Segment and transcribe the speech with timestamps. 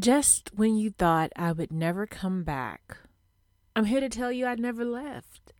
[0.00, 2.96] Just when you thought I would never come back,
[3.76, 5.52] I'm here to tell you I never left.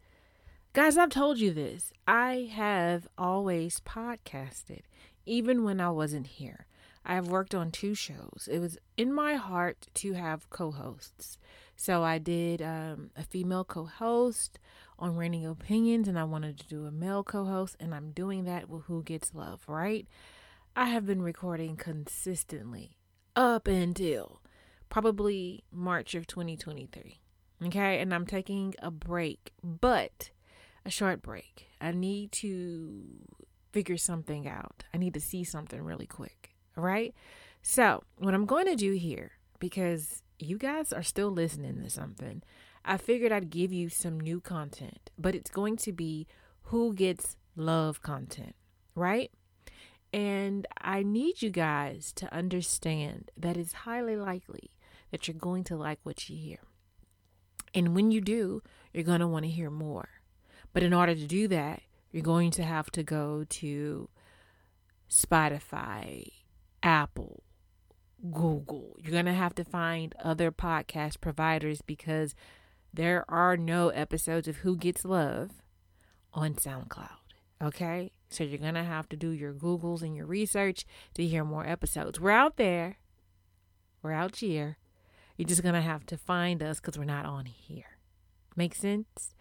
[0.72, 1.92] Guys, I've told you this.
[2.08, 4.84] I have always podcasted,
[5.26, 6.64] even when I wasn't here.
[7.04, 8.48] I've worked on two shows.
[8.50, 11.36] It was in my heart to have co hosts.
[11.76, 14.58] So I did um, a female co host
[14.98, 18.44] on Raining Opinions, and I wanted to do a male co host, and I'm doing
[18.44, 20.08] that with Who Gets Love, right?
[20.74, 22.96] I have been recording consistently
[23.36, 24.40] up until
[24.88, 27.20] probably March of 2023.
[27.66, 30.30] Okay, and I'm taking a break, but
[30.84, 31.68] a short break.
[31.80, 33.02] I need to
[33.70, 34.84] figure something out.
[34.94, 36.54] I need to see something really quick.
[36.76, 37.14] All right.
[37.62, 42.42] So, what I'm going to do here, because you guys are still listening to something,
[42.84, 46.26] I figured I'd give you some new content, but it's going to be
[46.64, 48.54] who gets love content,
[48.94, 49.30] right?
[50.12, 54.70] And I need you guys to understand that it's highly likely
[55.10, 56.58] that you're going to like what you hear.
[57.74, 58.62] And when you do,
[58.92, 60.08] you're going to want to hear more.
[60.72, 64.08] But in order to do that, you're going to have to go to
[65.08, 66.26] Spotify,
[66.82, 67.44] Apple,
[68.32, 68.96] Google.
[69.00, 72.34] You're going to have to find other podcast providers because
[72.92, 75.50] there are no episodes of Who Gets Love
[76.32, 77.08] on SoundCloud.
[77.62, 78.12] Okay?
[78.30, 81.66] So you're going to have to do your Googles and your research to hear more
[81.66, 82.20] episodes.
[82.20, 82.98] We're out there.
[84.02, 84.78] We're out here.
[85.36, 87.98] You're just going to have to find us because we're not on here.
[88.56, 89.34] Make sense?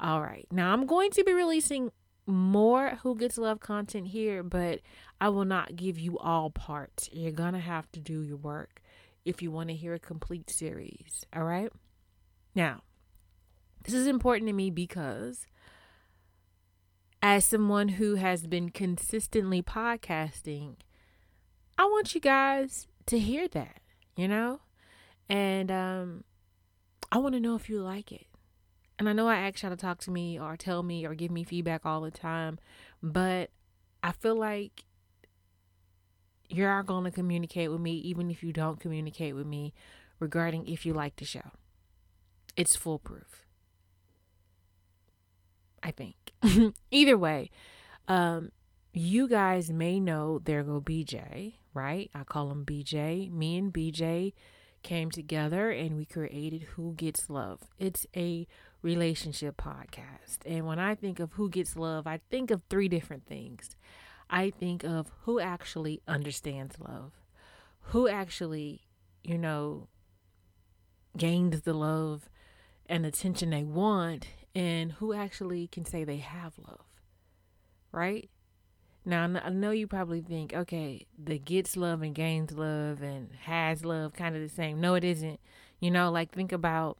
[0.00, 0.46] All right.
[0.50, 1.92] Now I'm going to be releasing
[2.26, 4.80] more Who Gets Love content here, but
[5.20, 7.08] I will not give you all parts.
[7.12, 8.82] You're going to have to do your work
[9.24, 11.24] if you want to hear a complete series.
[11.34, 11.70] All right.
[12.54, 12.82] Now,
[13.84, 15.46] this is important to me because
[17.22, 20.76] as someone who has been consistently podcasting,
[21.78, 23.80] I want you guys to hear that,
[24.16, 24.60] you know?
[25.28, 26.24] And um
[27.10, 28.26] I want to know if you like it.
[28.98, 31.30] And I know I ask y'all to talk to me or tell me or give
[31.30, 32.58] me feedback all the time,
[33.02, 33.50] but
[34.02, 34.84] I feel like
[36.48, 39.74] you're going to communicate with me even if you don't communicate with me
[40.18, 41.50] regarding if you like the show.
[42.56, 43.45] It's foolproof.
[45.82, 46.14] I think.
[46.90, 47.50] Either way,
[48.08, 48.50] um,
[48.92, 52.10] you guys may know there go BJ, right?
[52.14, 53.30] I call him BJ.
[53.30, 54.32] Me and BJ
[54.82, 57.60] came together and we created Who Gets Love.
[57.78, 58.46] It's a
[58.82, 60.38] relationship podcast.
[60.46, 63.76] And when I think of Who Gets Love, I think of three different things.
[64.30, 67.12] I think of who actually understands love,
[67.80, 68.82] who actually,
[69.22, 69.88] you know,
[71.16, 72.28] gains the love
[72.86, 76.86] and attention they want, and who actually can say they have love,
[77.92, 78.30] right?
[79.04, 83.84] Now, I know you probably think, okay, the gets love and gains love and has
[83.84, 84.80] love kind of the same.
[84.80, 85.38] No, it isn't.
[85.78, 86.96] You know, like think about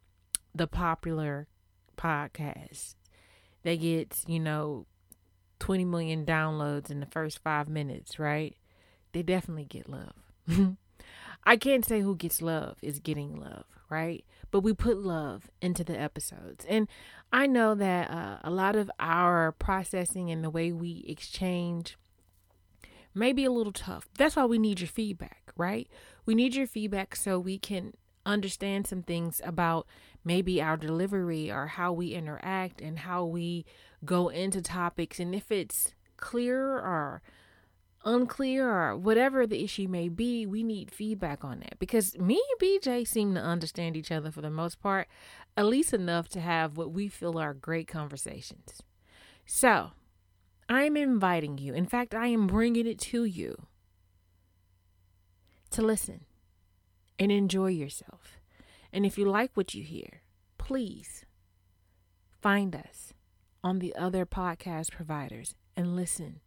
[0.55, 1.49] the popular
[1.97, 2.95] podcast.
[3.63, 4.85] They get, you know,
[5.59, 8.55] 20 million downloads in the first five minutes, right?
[9.13, 10.13] They definitely get love.
[11.45, 14.25] I can't say who gets love is getting love, right?
[14.51, 16.65] But we put love into the episodes.
[16.69, 16.89] And
[17.33, 21.97] I know that uh, a lot of our processing and the way we exchange
[23.15, 24.09] may be a little tough.
[24.17, 25.89] That's why we need your feedback, right?
[26.25, 27.95] We need your feedback so we can
[28.25, 29.87] understand some things about
[30.25, 33.65] maybe our delivery or how we interact and how we
[34.05, 35.21] go into topics.
[35.21, 37.23] And if it's clear or
[38.05, 42.83] unclear or whatever the issue may be, we need feedback on that because me and
[42.83, 45.09] BJ seem to understand each other for the most part,
[45.57, 48.83] at least enough to have what we feel are great conversations.
[49.47, 49.93] So,
[50.69, 53.67] I'm inviting you, in fact, I am bringing it to you
[55.71, 56.25] to listen
[57.19, 58.39] and enjoy yourself.
[58.93, 60.23] And if you like what you hear,
[60.59, 61.25] please
[62.41, 63.13] find us
[63.63, 66.41] on the other podcast providers and listen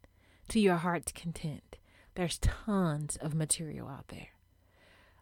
[0.49, 1.77] to your heart's content.
[2.15, 4.29] There's tons of material out there.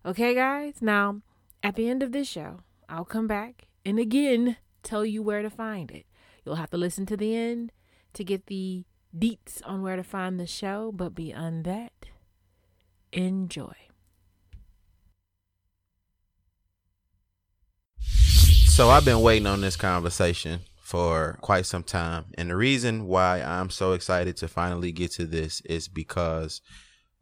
[0.06, 0.76] Okay, guys?
[0.82, 1.22] Now,
[1.62, 5.50] at the end of this show, I'll come back and again tell you where to
[5.50, 6.06] find it.
[6.44, 7.72] You'll have to listen to the end
[8.16, 8.84] to get the
[9.18, 11.94] deets on where to find the show, but beyond that,
[13.14, 13.74] enjoy.
[18.02, 22.26] So I've been waiting on this conversation for quite some time.
[22.38, 26.62] And the reason why I'm so excited to finally get to this is because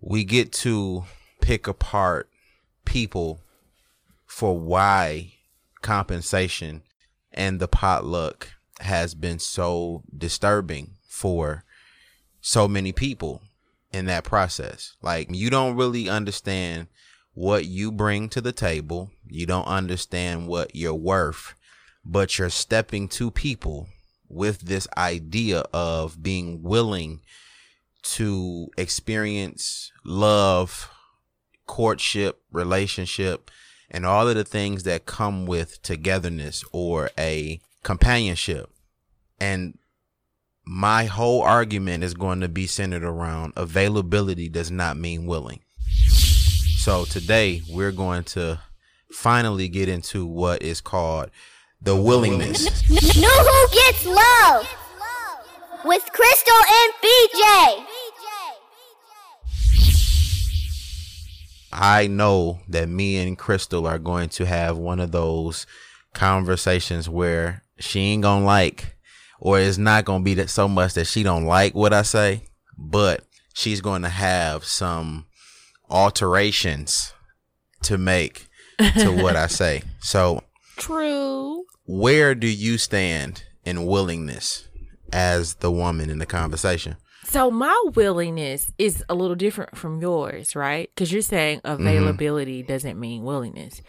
[0.01, 1.05] we get to
[1.41, 2.27] pick apart
[2.85, 3.41] people
[4.25, 5.33] for why
[5.85, 6.81] compensation
[7.31, 8.49] and the potluck
[8.81, 11.63] has been so disturbing for
[12.41, 13.41] so many people
[13.91, 14.95] in that process.
[15.01, 16.87] Like you don't really understand
[17.33, 19.11] what you bring to the table.
[19.27, 21.53] You don't understand what you're worth,
[22.03, 23.87] but you're stepping to people
[24.27, 27.21] with this idea of being willing
[28.01, 30.89] to experience love,
[31.67, 33.51] courtship, relationship,
[33.89, 38.69] and all of the things that come with togetherness or a companionship.
[39.39, 39.77] And
[40.65, 45.61] my whole argument is going to be centered around availability does not mean willing.
[46.77, 48.59] So today we're going to
[49.11, 51.29] finally get into what is called
[51.81, 52.65] the willingness.
[52.89, 54.67] Know who gets love
[55.83, 57.85] with Christal and BJ.
[61.77, 65.67] I know that me and Christal are going to have one of those
[66.13, 68.95] conversations where she ain't gonna like,
[69.39, 72.43] or it's not gonna be that so much that she don't like what I say,
[72.77, 75.25] but she's going to have some
[75.89, 77.13] alterations
[77.83, 78.47] to make
[78.99, 79.83] to what I say.
[79.99, 80.43] So,
[80.77, 81.65] True.
[81.85, 84.67] where do you stand in willingness
[85.11, 86.95] as the woman in the conversation?
[87.25, 90.89] So my willingness is a little different from yours, right?
[90.93, 91.81] Because you're saying mm-hmm.
[91.81, 93.81] availability doesn't mean willingness.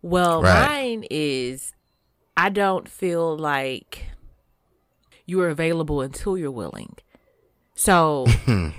[0.00, 0.68] Well, Right.
[0.68, 1.72] mine is
[2.36, 4.06] I don't feel like
[5.26, 6.96] you are available until you're willing.
[7.74, 8.26] So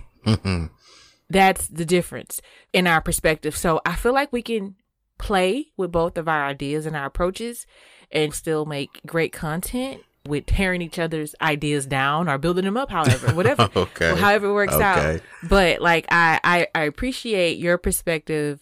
[1.29, 2.41] that's the difference
[2.73, 3.55] in our perspective.
[3.55, 4.75] So I feel like we can
[5.19, 7.67] play with both of our ideas and our approaches
[8.11, 12.89] and still make great content with tearing each other's ideas down or building them up,
[12.89, 14.15] however, whatever, Okay.
[14.15, 15.19] however it works out.
[15.43, 18.61] But like, I, I, I appreciate your perspective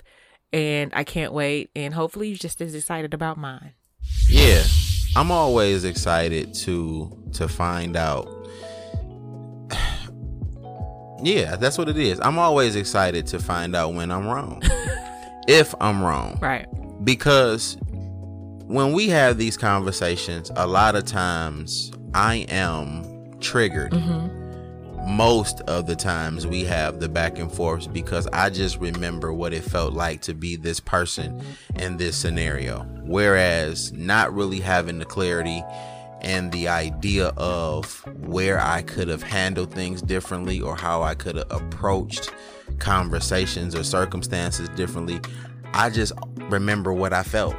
[0.51, 1.69] and I can't wait.
[1.75, 3.73] And hopefully you're just as excited about mine.
[4.29, 4.63] Yeah,
[5.15, 8.27] I'm always excited to to find out.
[11.23, 12.19] Yeah, that's what it is.
[12.19, 14.61] I'm always excited to find out when I'm wrong.
[15.47, 16.37] if I'm wrong.
[16.39, 16.67] Right.
[17.03, 17.75] Because
[18.67, 23.93] when we have these conversations, a lot of times I am triggered.
[23.93, 25.15] Mm-hmm.
[25.15, 29.53] Most of the times we have the back and forth because I just remember what
[29.53, 31.41] it felt like to be this person
[31.75, 32.79] in this scenario.
[33.05, 35.63] Whereas not really having the clarity
[36.19, 41.37] and the idea of where I could have handled things differently or how I could
[41.37, 42.33] have approached
[42.79, 45.21] conversations or circumstances differently.
[45.73, 46.11] I just
[46.49, 47.55] remember what I felt.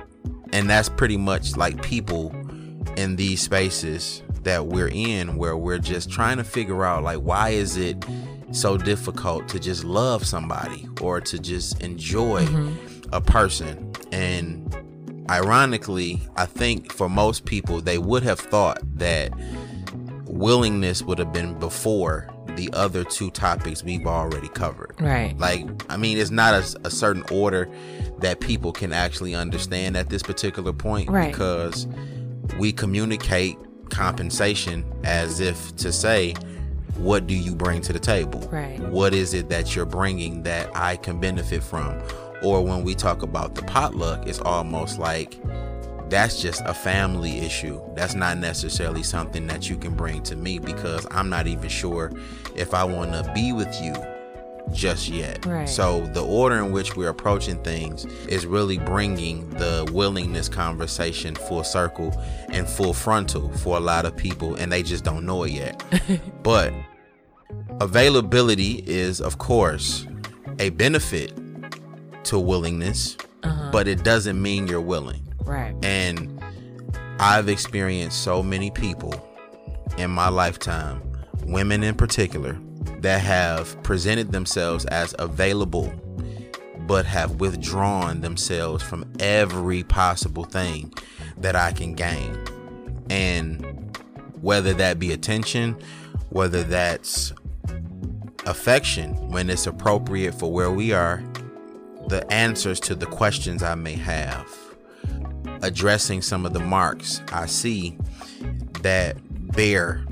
[0.52, 2.34] And that's pretty much like people
[2.96, 7.50] in these spaces that we're in where we're just trying to figure out like why
[7.50, 8.02] is it
[8.52, 13.14] so difficult to just love somebody or to just enjoy mm-hmm.
[13.14, 13.92] a person?
[14.10, 14.74] And
[15.30, 19.30] ironically i think for most people they would have thought that
[20.24, 25.36] willingness would have been before the other two topics we've already covered Right.
[25.38, 27.70] like i mean it's not a, a certain order
[28.18, 31.30] that people can actually understand at this particular point Right.
[31.32, 31.86] because
[32.58, 33.56] we communicate
[33.90, 36.34] compensation as if to say
[36.96, 38.80] what do you bring to the table Right.
[38.80, 42.02] what is it that you're bringing that i can benefit from
[42.42, 45.40] or when we talk about the potluck it's almost like
[46.10, 47.80] that's just a family issue.
[47.94, 52.12] That's not necessarily something that you can bring to me because I'm not even sure
[52.54, 53.94] if I want to be with you
[54.72, 55.44] just yet.
[55.46, 55.68] Right.
[55.68, 61.64] So the order in which we're approaching things is really bringing the willingness conversation full
[61.64, 62.12] circle
[62.50, 65.82] and full frontal for a lot of people and they just don't know it yet.
[66.42, 66.72] but
[67.80, 70.06] availability is of course
[70.58, 71.32] a benefit
[72.24, 73.70] to willingness, uh-huh.
[73.72, 75.27] but it doesn't mean you're willing.
[75.48, 75.74] Right.
[75.82, 76.42] And
[77.18, 79.14] I've experienced so many people
[79.96, 81.02] in my lifetime,
[81.44, 82.58] women in particular,
[82.98, 85.90] that have presented themselves as available,
[86.80, 90.92] but have withdrawn themselves from every possible thing
[91.38, 92.44] that I can gain.
[93.08, 93.98] And
[94.42, 95.78] whether that be attention,
[96.28, 97.32] whether that's
[98.44, 101.24] affection when it's appropriate for where we are,
[102.08, 104.67] the answers to the questions I may have
[105.62, 107.96] addressing some of the marks I see
[108.82, 109.16] that
[109.52, 110.04] bear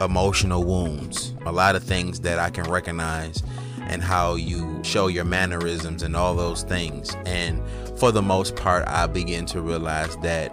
[0.00, 1.34] emotional wounds.
[1.46, 3.42] A lot of things that I can recognize
[3.80, 7.14] and how you show your mannerisms and all those things.
[7.26, 7.62] And
[7.98, 10.52] for the most part, I begin to realize that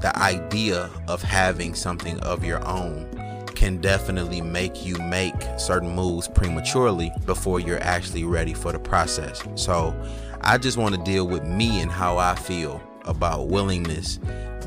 [0.00, 3.08] the idea of having something of your own
[3.54, 9.42] can definitely make you make certain moves prematurely before you're actually ready for the process.
[9.54, 9.94] So
[10.40, 14.18] I just want to deal with me and how I feel about willingness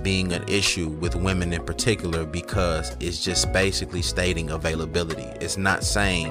[0.03, 5.23] being an issue with women in particular because it's just basically stating availability.
[5.41, 6.29] It's not saying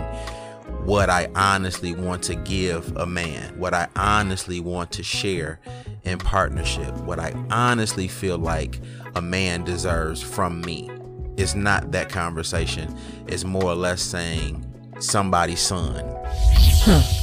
[0.85, 5.61] what I honestly want to give a man, what I honestly want to share
[6.04, 8.80] in partnership, what I honestly feel like
[9.14, 10.90] a man deserves from me.
[11.37, 12.94] It's not that conversation.
[13.26, 14.66] It's more or less saying
[14.99, 16.04] somebody's son.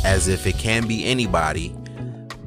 [0.03, 1.75] As if it can be anybody,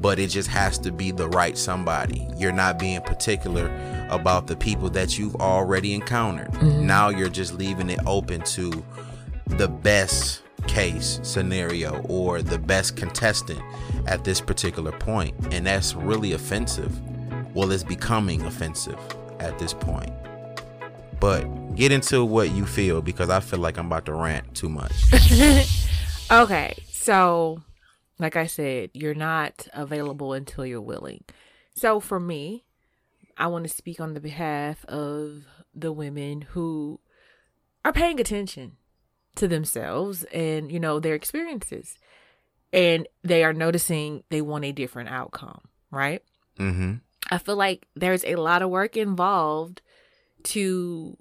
[0.03, 2.27] but it just has to be the right somebody.
[2.35, 3.71] You're not being particular
[4.09, 6.51] about the people that you've already encountered.
[6.51, 6.85] Mm-hmm.
[6.85, 8.83] Now you're just leaving it open to
[9.47, 13.61] the best case scenario or the best contestant
[14.05, 17.01] at this particular point and that's really offensive
[17.53, 18.97] well it's becoming offensive
[19.41, 20.09] at this point
[21.19, 21.43] but
[21.75, 24.93] get into what you feel because i feel like i'm about to rant too much
[26.31, 27.61] okay so
[28.23, 31.23] like i said you're not available until you're willing
[31.75, 32.65] so for me
[33.37, 35.43] i want to speak on the behalf of
[35.75, 36.99] the women who
[37.85, 38.77] are paying attention
[39.35, 41.97] to themselves and, you know, their experiences.
[42.71, 45.61] And they are noticing they want a different outcome,
[45.91, 46.23] right?
[46.57, 46.95] Mm-hmm.
[47.29, 49.81] I feel like there's a lot of work involved
[50.43, 51.17] to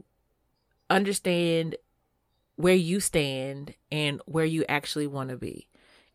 [0.90, 1.76] understand
[2.56, 5.68] where you stand and where you actually want to be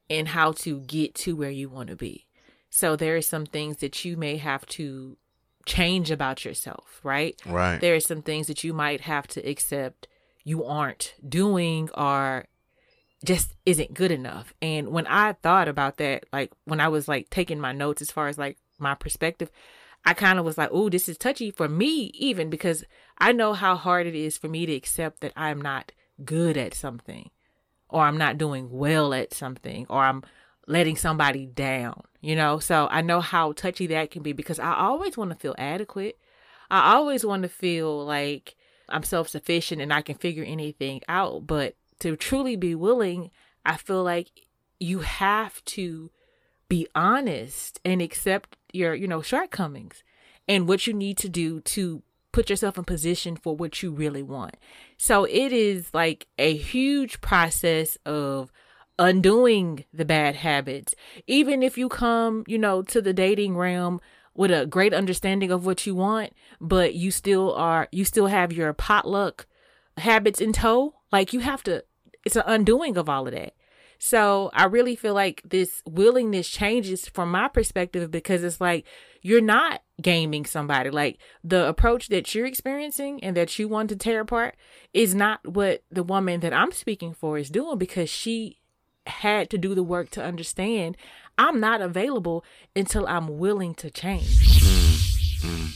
[0.10, 2.26] and how to get to where you want to be.
[2.70, 5.18] So there are some things that you may have to
[5.66, 7.40] change about yourself, right?
[7.46, 7.80] Right.
[7.80, 10.08] There are some things that you might have to accept
[10.44, 12.46] you aren't doing or
[13.26, 14.54] just isn't good enough.
[14.62, 18.12] And when I thought about that, like when I was like taking my notes as
[18.12, 19.52] far as like my perspective,
[20.06, 22.86] I kind of was like, oh, this is touchy for me, even because
[23.18, 25.92] I know how hard it is for me to accept that I'm not
[26.24, 27.30] good at something
[27.90, 30.24] or I'm not doing well at something or I'm
[30.68, 32.60] letting somebody down, you know?
[32.60, 36.18] So I know how touchy that can be because I always want to feel adequate.
[36.70, 38.56] I always want to feel like
[38.90, 41.48] I'm self sufficient and I can figure anything out.
[41.48, 43.32] But to truly be willing,
[43.66, 44.30] I feel like
[44.80, 46.12] you have to
[46.70, 50.04] be honest and accept your, you know, shortcomings
[50.48, 52.04] and what you need to do to
[52.38, 54.56] put yourself in position for what you really want.
[54.96, 58.52] So it is like a huge process of
[59.00, 60.94] undoing the bad habits.
[61.26, 64.00] Even if you come, you know, to the dating realm
[64.36, 68.54] with a great understanding of what you want, but you still are you still have
[68.54, 69.48] your potluck
[69.98, 70.94] habits in tow.
[71.12, 71.86] Like you have to
[72.24, 73.56] it's an undoing of all of that.
[73.98, 78.86] So I really feel like this willingness changes from my perspective because it's like
[79.24, 80.90] you're not gaming somebody.
[80.90, 84.56] Like the approach that you're experiencing and that you want to tear apart
[84.94, 88.60] is not what the woman that I'm speaking for is doing because she
[89.08, 90.98] had to do the work to understand
[91.38, 92.44] I'm not available
[92.76, 94.60] until I'm willing to change.
[95.42, 95.68] Mm-hmm.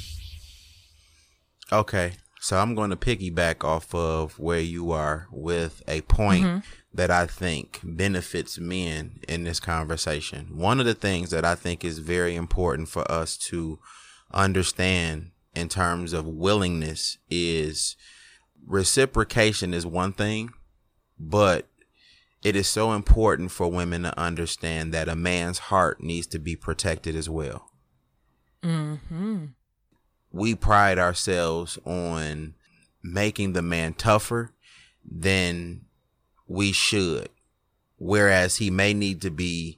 [1.71, 2.13] Okay.
[2.39, 6.59] So I'm going to piggyback off of where you are with a point mm-hmm.
[6.91, 10.57] that I think benefits men in this conversation.
[10.57, 13.77] One of the things that I think is very important for us to
[14.33, 17.95] understand in terms of willingness is
[18.65, 20.51] reciprocation is one thing,
[21.19, 21.67] but
[22.43, 26.55] it is so important for women to understand that a man's heart needs to be
[26.55, 27.69] protected as well.
[28.63, 29.45] Mm-hmm.
[30.31, 32.55] We pride ourselves on
[33.03, 34.53] making the man tougher
[35.03, 35.81] than
[36.47, 37.29] we should,
[37.97, 39.77] whereas he may need to be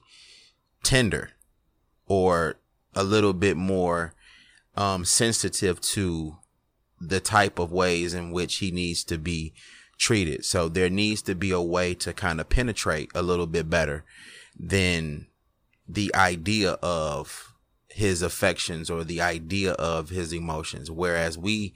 [0.82, 1.30] tender
[2.06, 2.56] or
[2.94, 4.13] a little bit more
[4.76, 6.36] um, sensitive to
[7.00, 9.52] the type of ways in which he needs to be
[9.98, 10.44] treated.
[10.44, 14.04] So there needs to be a way to kind of penetrate a little bit better
[14.58, 15.26] than
[15.88, 17.52] the idea of
[17.88, 20.90] his affections or the idea of his emotions.
[20.90, 21.74] Whereas we,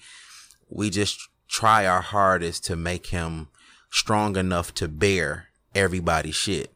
[0.68, 3.48] we just try our hardest to make him
[3.90, 6.74] strong enough to bear everybody's shit.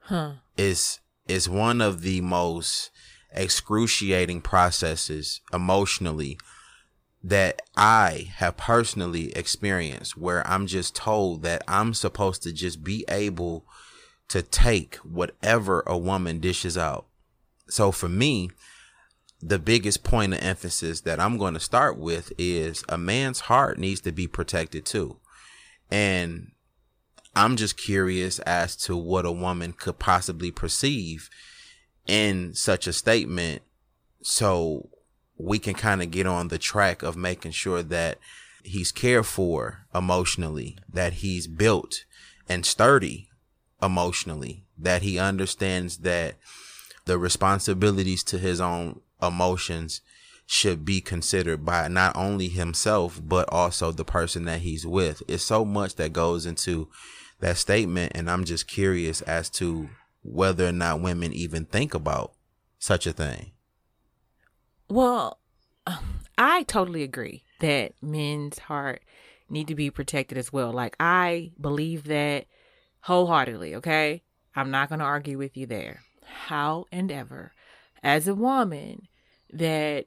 [0.00, 0.32] Huh.
[0.56, 2.90] It's, it's one of the most
[3.32, 6.38] excruciating processes emotionally
[7.22, 13.04] that I have personally experienced where I'm just told that I'm supposed to just be
[13.08, 13.66] able
[14.28, 17.06] to take whatever a woman dishes out.
[17.68, 18.50] So for me,
[19.42, 23.78] the biggest point of emphasis that I'm going to start with is a man's heart
[23.78, 25.18] needs to be protected too.
[25.90, 26.52] And
[27.34, 31.30] I'm just curious as to what a woman could possibly perceive
[32.06, 33.62] in such a statement.
[34.22, 34.88] So
[35.36, 38.18] we can kind of get on the track of making sure that
[38.62, 42.04] he's cared for emotionally, that he's built
[42.48, 43.30] and sturdy
[43.82, 46.36] emotionally, that he understands that
[47.06, 50.00] the responsibilities to his own emotions
[50.46, 55.22] should be considered by not only himself but also the person that he's with.
[55.28, 56.88] It's so much that goes into
[57.38, 59.88] that statement and I'm just curious as to
[60.22, 62.32] whether or not women even think about
[62.78, 63.52] such a thing.
[64.88, 65.38] Well,
[66.38, 69.02] I totally agree that men's heart
[69.48, 70.72] need to be protected as well.
[70.72, 72.46] Like I believe that
[73.02, 74.22] wholeheartedly, okay?
[74.54, 76.02] I'm not going to argue with you there.
[76.24, 77.52] How and ever
[78.02, 79.08] as a woman
[79.52, 80.06] that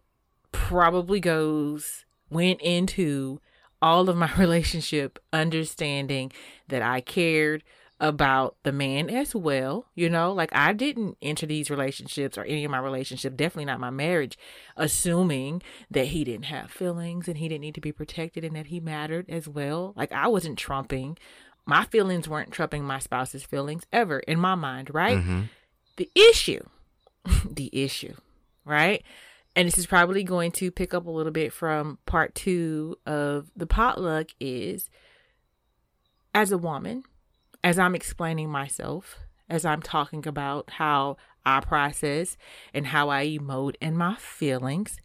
[0.51, 3.39] probably goes went into
[3.81, 6.31] all of my relationship understanding
[6.67, 7.63] that I cared
[7.99, 9.85] about the man as well.
[9.95, 13.79] You know, like I didn't enter these relationships or any of my relationships, definitely not
[13.79, 14.37] my marriage,
[14.75, 18.67] assuming that he didn't have feelings and he didn't need to be protected and that
[18.67, 19.93] he mattered as well.
[19.95, 21.17] Like I wasn't trumping.
[21.65, 25.17] My feelings weren't trumping my spouse's feelings ever in my mind, right?
[25.19, 25.41] Mm-hmm.
[25.95, 26.63] The issue,
[27.49, 28.15] the issue,
[28.65, 29.03] right?
[29.55, 33.51] And this is probably going to pick up a little bit from part two of
[33.55, 34.89] the potluck is
[36.33, 37.03] as a woman,
[37.63, 42.37] as I'm explaining myself, as I'm talking about how I process
[42.73, 44.97] and how I emote and my feelings,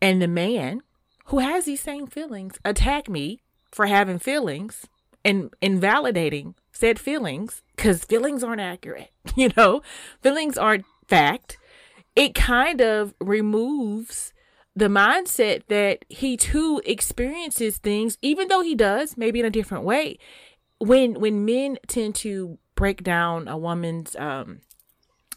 [0.00, 0.82] and the man
[1.26, 4.86] who has these same feelings attack me for having feelings
[5.24, 9.82] and invalidating said feelings because feelings aren't accurate, you know,
[10.22, 11.58] feelings aren't fact.
[12.16, 14.32] It kind of removes
[14.74, 19.84] the mindset that he too experiences things, even though he does, maybe in a different
[19.84, 20.18] way
[20.78, 24.60] when when men tend to break down a woman's um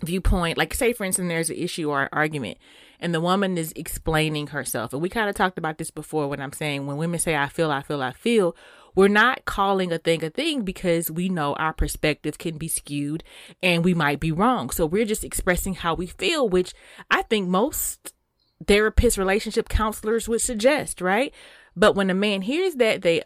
[0.03, 2.57] viewpoint like say for instance there's an issue or an argument
[2.99, 6.41] and the woman is explaining herself and we kind of talked about this before when
[6.41, 8.55] i'm saying when women say i feel i feel i feel
[8.95, 13.23] we're not calling a thing a thing because we know our perspective can be skewed
[13.63, 14.69] and we might be wrong.
[14.69, 16.73] So we're just expressing how we feel which
[17.09, 18.13] i think most
[18.65, 21.33] therapists relationship counselors would suggest right
[21.75, 23.21] but when a man hears that, they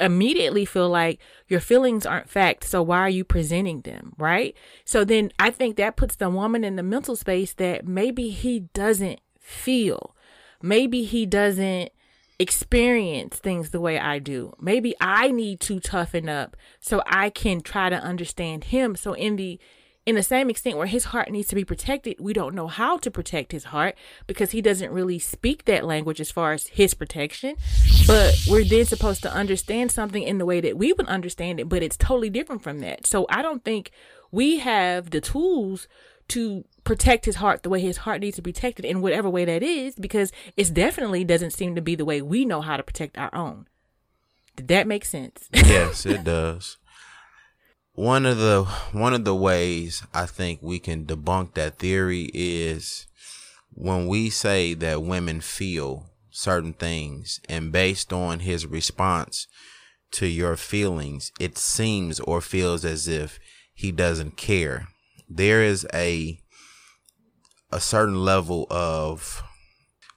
[0.00, 2.64] immediately feel like your feelings aren't fact.
[2.64, 4.14] So why are you presenting them?
[4.16, 4.56] Right.
[4.84, 8.60] So then I think that puts the woman in the mental space that maybe he
[8.72, 10.16] doesn't feel.
[10.62, 11.90] Maybe he doesn't
[12.38, 14.54] experience things the way I do.
[14.58, 18.96] Maybe I need to toughen up so I can try to understand him.
[18.96, 19.60] So in the
[20.04, 22.96] in the same extent where his heart needs to be protected, we don't know how
[22.98, 26.92] to protect his heart because he doesn't really speak that language as far as his
[26.94, 27.54] protection.
[28.06, 31.68] But we're then supposed to understand something in the way that we would understand it,
[31.68, 33.06] but it's totally different from that.
[33.06, 33.92] So I don't think
[34.32, 35.86] we have the tools
[36.28, 39.44] to protect his heart the way his heart needs to be protected in whatever way
[39.44, 42.82] that is because it definitely doesn't seem to be the way we know how to
[42.82, 43.68] protect our own.
[44.56, 45.48] Did that make sense?
[45.52, 46.78] yes, it does
[47.94, 53.06] one of the one of the ways I think we can debunk that theory is
[53.70, 59.46] when we say that women feel certain things and based on his response
[60.12, 63.38] to your feelings it seems or feels as if
[63.74, 64.88] he doesn't care.
[65.28, 66.40] There is a
[67.70, 69.42] a certain level of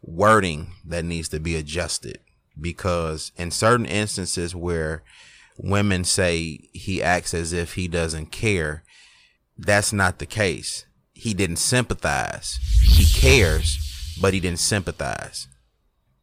[0.01, 2.19] wording that needs to be adjusted
[2.59, 5.03] because in certain instances where
[5.57, 8.83] women say he acts as if he doesn't care.
[9.57, 10.85] That's not the case.
[11.13, 12.59] He didn't sympathize.
[12.83, 15.47] He cares, but he didn't sympathize.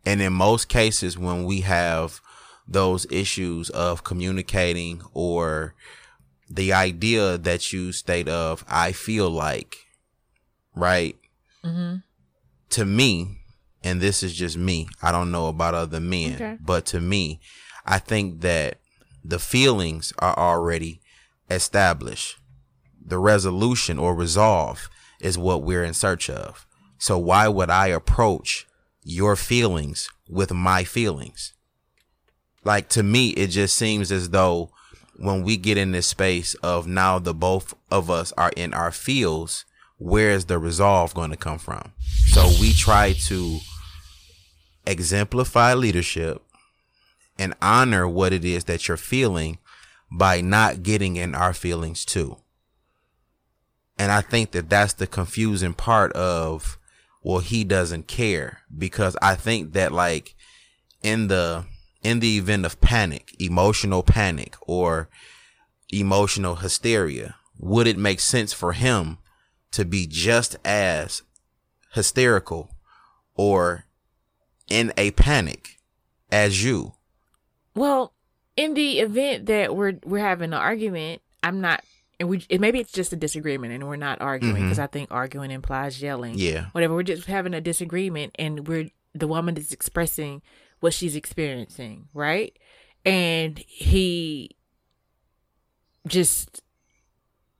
[0.04, 2.20] And in most cases, when we have
[2.68, 5.74] those issues of communicating or
[6.50, 9.76] the idea that you state of, I feel like,
[10.74, 11.16] right?
[11.64, 11.96] Mm-hmm.
[12.70, 13.38] To me,
[13.82, 16.58] and this is just me, I don't know about other men, okay.
[16.60, 17.40] but to me,
[17.86, 18.78] I think that
[19.24, 21.00] the feelings are already
[21.50, 22.38] established.
[23.04, 24.88] The resolution or resolve
[25.20, 26.66] is what we're in search of.
[26.98, 28.66] So why would I approach
[29.02, 31.52] your feelings with my feelings?
[32.64, 34.70] Like to me, it just seems as though
[35.16, 38.90] when we get in this space of now the both of us are in our
[38.90, 39.64] fields,
[39.98, 41.92] where is the resolve going to come from?
[42.26, 43.58] So we try to
[44.86, 46.42] exemplify leadership
[47.38, 49.58] and honor what it is that you're feeling
[50.10, 52.36] by not getting in our feelings too.
[53.98, 56.78] And I think that that's the confusing part of,
[57.22, 60.34] well, he doesn't care because I think that like
[61.02, 61.64] in the,
[62.02, 65.08] in the event of panic, emotional panic or
[65.90, 69.18] emotional hysteria, would it make sense for him
[69.70, 71.22] to be just as
[71.92, 72.70] hysterical
[73.34, 73.84] or
[74.68, 75.78] in a panic
[76.30, 76.94] as you?
[77.74, 78.12] Well,
[78.56, 81.82] in the event that we're we're having an argument, I'm not
[82.20, 84.82] and we it, maybe it's just a disagreement and we're not arguing because mm-hmm.
[84.82, 86.34] I think arguing implies yelling.
[86.36, 86.66] Yeah.
[86.72, 86.94] Whatever.
[86.94, 90.42] We're just having a disagreement and we're the woman is expressing
[90.80, 92.56] what she's experiencing, right?
[93.04, 94.56] And he
[96.06, 96.62] just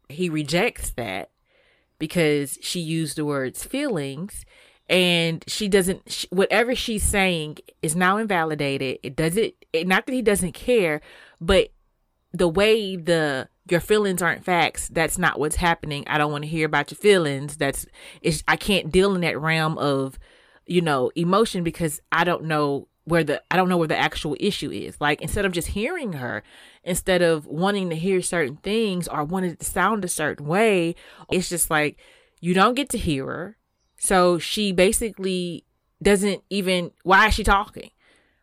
[0.09, 1.31] he rejects that
[1.99, 4.45] because she used the words feelings
[4.89, 10.13] and she doesn't sh whatever she's saying is now invalidated it doesn't it, not that
[10.13, 11.01] he doesn't care
[11.41, 11.69] but
[12.33, 16.51] the way the your feelings aren't facts that's not what's happening i don't want to
[16.51, 17.87] hear about your feelings that's
[18.21, 20.19] it's i can't deal in that realm of
[20.67, 24.37] you know emotion because i don't know where the I don't know where the actual
[24.39, 25.01] issue is.
[25.01, 26.43] Like instead of just hearing her,
[26.85, 30.95] instead of wanting to hear certain things or wanting to sound a certain way,
[31.31, 31.99] it's just like
[32.41, 33.57] you don't get to hear her.
[34.03, 35.65] So she basically
[36.03, 37.91] doesn't even why is she talking?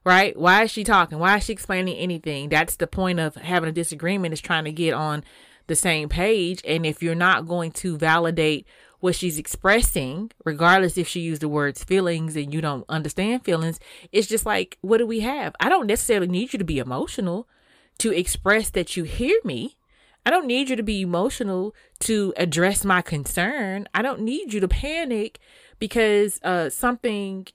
[0.06, 0.40] Right?
[0.40, 1.20] Why is she talking?
[1.20, 2.48] Why is she explaining anything?
[2.48, 5.22] That's the point of having a disagreement is trying to get on
[5.68, 6.62] the same page.
[6.66, 8.66] And if you're not going to validate
[9.02, 13.82] what she's expressing, regardless if she used the words feelings and you don't understand feelings,
[14.14, 15.54] it's just like, what do we have?
[15.60, 17.50] I don't necessarily need you to be emotional
[17.98, 19.76] to express that you hear me.
[20.26, 23.88] I don't need you to be emotional to address my concern.
[23.94, 25.40] I don't need you to panic
[25.80, 27.48] because uh, something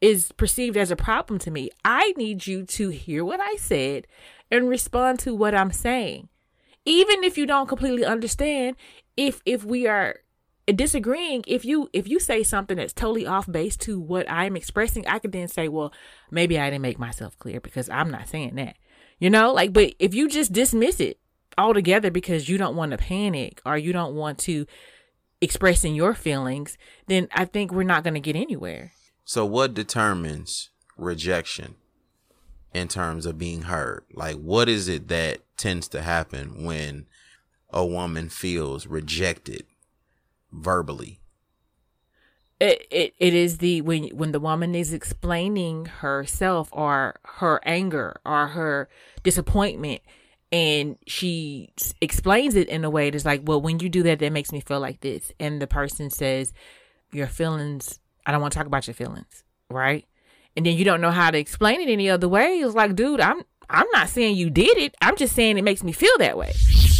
[0.00, 1.70] is perceived as a problem to me.
[1.84, 4.06] I need you to hear what I said
[4.50, 6.28] and respond to what I'm saying.
[6.84, 8.76] Even if you don't completely understand,
[9.16, 10.20] if if we are
[10.74, 15.06] disagreeing if you if you say something that's totally off base to what i'm expressing
[15.06, 15.92] i could then say well
[16.30, 18.76] maybe i didn't make myself clear because i'm not saying that
[19.20, 21.20] you know like but if you just dismiss it
[21.58, 24.66] altogether because you don't want to panic or you don't want to
[25.40, 28.92] expressing your feelings then i think we're not going to get anywhere.
[29.24, 31.74] So what determines rejection
[32.72, 34.04] in terms of being heard?
[34.12, 37.06] Like what is it that tends to happen when
[37.70, 39.66] a woman feels rejected
[40.52, 41.18] verbally?
[42.58, 48.20] It, it it is the when when the woman is explaining herself or her anger
[48.24, 48.88] or her
[49.22, 50.00] disappointment
[50.52, 54.32] and she explains it in a way that's like well when you do that that
[54.32, 55.32] makes me feel like this.
[55.40, 56.52] And the person says
[57.12, 60.06] your feelings i don't want to talk about your feelings right?
[60.56, 62.60] And then you don't know how to explain it any other way.
[62.60, 64.94] It's like dude i'm i'm not saying you did it.
[65.00, 66.52] I'm just saying it makes me feel that way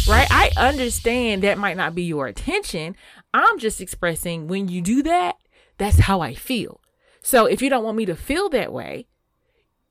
[0.07, 0.27] right?
[0.31, 2.95] I understand that might not be your intention
[3.33, 5.37] I'm just expressing when you do that,
[5.77, 6.81] that's how I feel.
[7.21, 9.07] So if you don't want me to feel that way,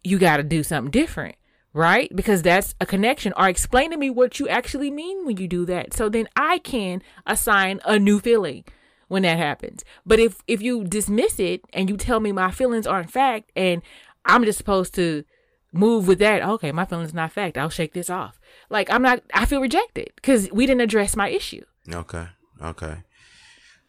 [0.03, 1.37] you got to do something different,
[1.77, 2.11] right?
[2.17, 3.35] Because that's a connection.
[3.37, 5.93] Or explain to me what you actually mean when you do that.
[5.93, 8.65] So then I can assign a new feeling
[9.09, 9.85] when that happens.
[10.07, 13.83] But if if you dismiss it and you tell me my feelings aren't fact and
[14.25, 15.25] I'm just supposed to
[15.71, 17.59] move with that, okay, my feelings not fact.
[17.59, 18.41] I'll shake this off.
[18.71, 21.63] Like I'm not I feel rejected cuz we didn't address my issue.
[21.93, 22.29] Okay.
[22.63, 23.03] Okay.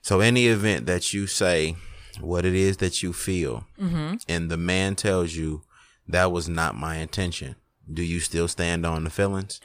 [0.01, 1.75] So, any event that you say
[2.19, 4.15] what it is that you feel, mm-hmm.
[4.27, 5.63] and the man tells you
[6.07, 7.55] that was not my intention,
[7.91, 9.59] do you still stand on the feelings?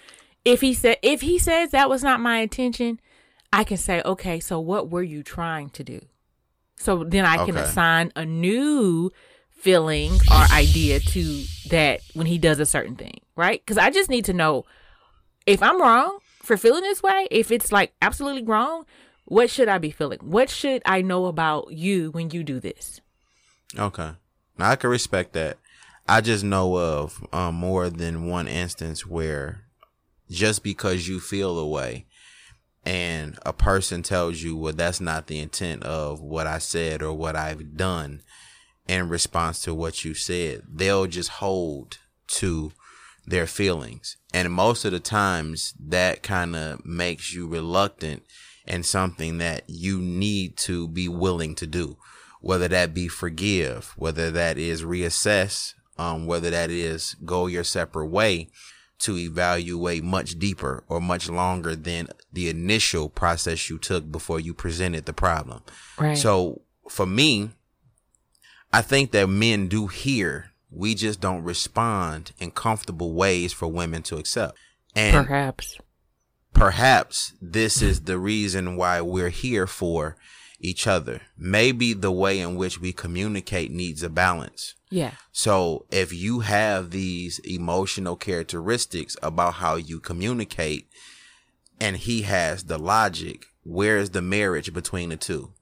[0.44, 3.00] If he said if he says that was not my intention,
[3.52, 6.00] I can say, okay, so what were you trying to do?
[6.76, 7.64] So then I can okay.
[7.64, 9.12] assign a new
[9.50, 13.62] feeling or idea to that when he does a certain thing, right?
[13.64, 14.64] Because I just need to know
[15.46, 18.84] if I'm wrong for feeling this way, if it's like absolutely wrong,
[19.24, 20.18] what should I be feeling?
[20.20, 23.00] What should I know about you when you do this?
[23.78, 24.10] Okay.
[24.58, 25.58] Now I can respect that.
[26.08, 29.64] I just know of um, more than one instance where
[30.30, 32.06] just because you feel a way
[32.84, 37.12] and a person tells you, well, that's not the intent of what I said or
[37.12, 38.22] what I've done
[38.88, 42.72] in response to what you said, they'll just hold to
[43.26, 44.16] their feelings.
[44.34, 48.24] And most of the times that kind of makes you reluctant
[48.66, 51.96] and something that you need to be willing to do,
[52.40, 58.06] whether that be forgive, whether that is reassess, um, whether that is go your separate
[58.06, 58.48] way
[58.98, 64.54] to evaluate much deeper or much longer than the initial process you took before you
[64.54, 65.62] presented the problem.
[65.98, 66.16] Right.
[66.16, 67.50] So for me,
[68.72, 70.50] I think that men do hear.
[70.70, 74.56] We just don't respond in comfortable ways for women to accept.
[74.94, 75.78] And perhaps
[76.52, 80.16] perhaps this is the reason why we're here for
[80.62, 81.20] each other.
[81.36, 84.74] Maybe the way in which we communicate needs a balance.
[84.90, 85.12] Yeah.
[85.32, 90.88] So if you have these emotional characteristics about how you communicate
[91.80, 95.52] and he has the logic, where is the marriage between the two?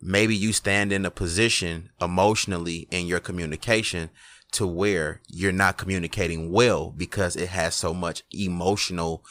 [0.00, 4.10] Maybe you stand in a position emotionally in your communication
[4.52, 9.24] to where you're not communicating well because it has so much emotional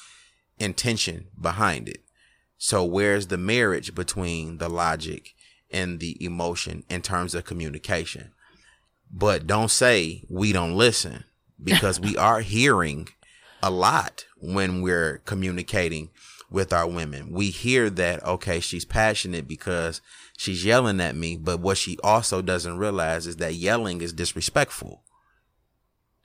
[0.60, 2.03] intention behind it.
[2.66, 5.36] So where's the marriage between the logic
[5.70, 8.32] and the emotion in terms of communication?
[9.12, 11.26] But don't say we don't listen
[11.62, 13.10] because we are hearing
[13.62, 16.12] a lot when we're communicating
[16.50, 17.34] with our women.
[17.34, 20.00] We hear that, okay, she's passionate because
[20.38, 25.04] she's yelling at me, but what she also doesn't realize is that yelling is disrespectful.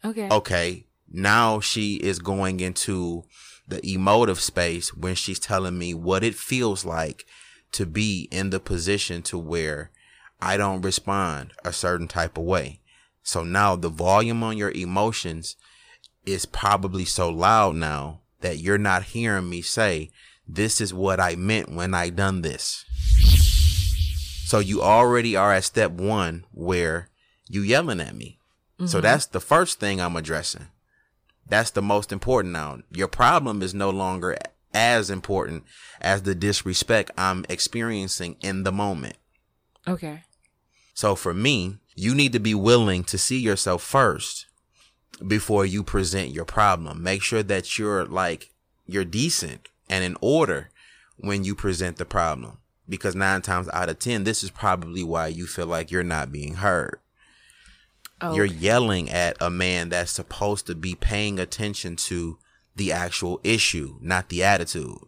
[0.04, 0.28] Okay.
[0.30, 3.24] Okay, now she is going into
[3.68, 7.26] the emotive space when she's telling me what it feels like
[7.72, 9.90] to be in the position to where
[10.40, 12.80] I don't respond a certain type of way.
[13.22, 15.56] So now the volume on your emotions
[16.24, 20.10] is probably so loud now that you're not hearing me say,
[20.46, 22.84] this is what I meant when I done this.
[24.46, 27.10] So you already are at step one where
[27.48, 28.38] you yelling at me.
[28.78, 29.00] So mm-hmm.
[29.00, 30.68] that's the first thing I'm addressing.
[31.48, 32.78] That's the most important now.
[32.90, 34.36] Your problem is no longer
[34.74, 35.64] as important
[36.00, 39.16] as the disrespect I'm experiencing in the moment.
[39.86, 40.22] Okay.
[40.94, 44.46] So for me, you need to be willing to see yourself first
[45.26, 47.02] before you present your problem.
[47.02, 48.52] Make sure that you're like,
[48.86, 50.70] you're decent and in order
[51.16, 52.58] when you present the problem.
[52.88, 56.32] Because nine times out of 10, this is probably why you feel like you're not
[56.32, 56.98] being heard.
[58.20, 62.38] Oh, You're yelling at a man that's supposed to be paying attention to
[62.74, 64.98] the actual issue, not the attitude.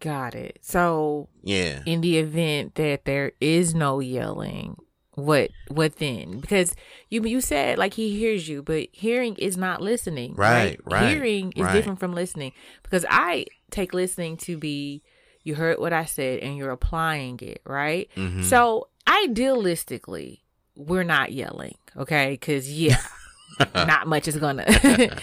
[0.00, 0.58] got it.
[0.62, 1.82] So, Yeah.
[1.86, 4.76] in the event that there is no yelling,
[5.14, 6.40] what what then?
[6.40, 6.74] Because
[7.10, 10.34] you you said like he hears you, but hearing is not listening.
[10.34, 11.72] Right, right, Hearing is right.
[11.74, 15.02] different from listening because I take listening to be
[15.44, 18.08] you heard what I said and you're applying it, right?
[18.16, 18.42] Mhm.
[18.44, 20.40] So idealistically,
[20.86, 22.32] we're not yelling, okay?
[22.32, 23.00] Because yeah,
[23.74, 24.64] not much is gonna,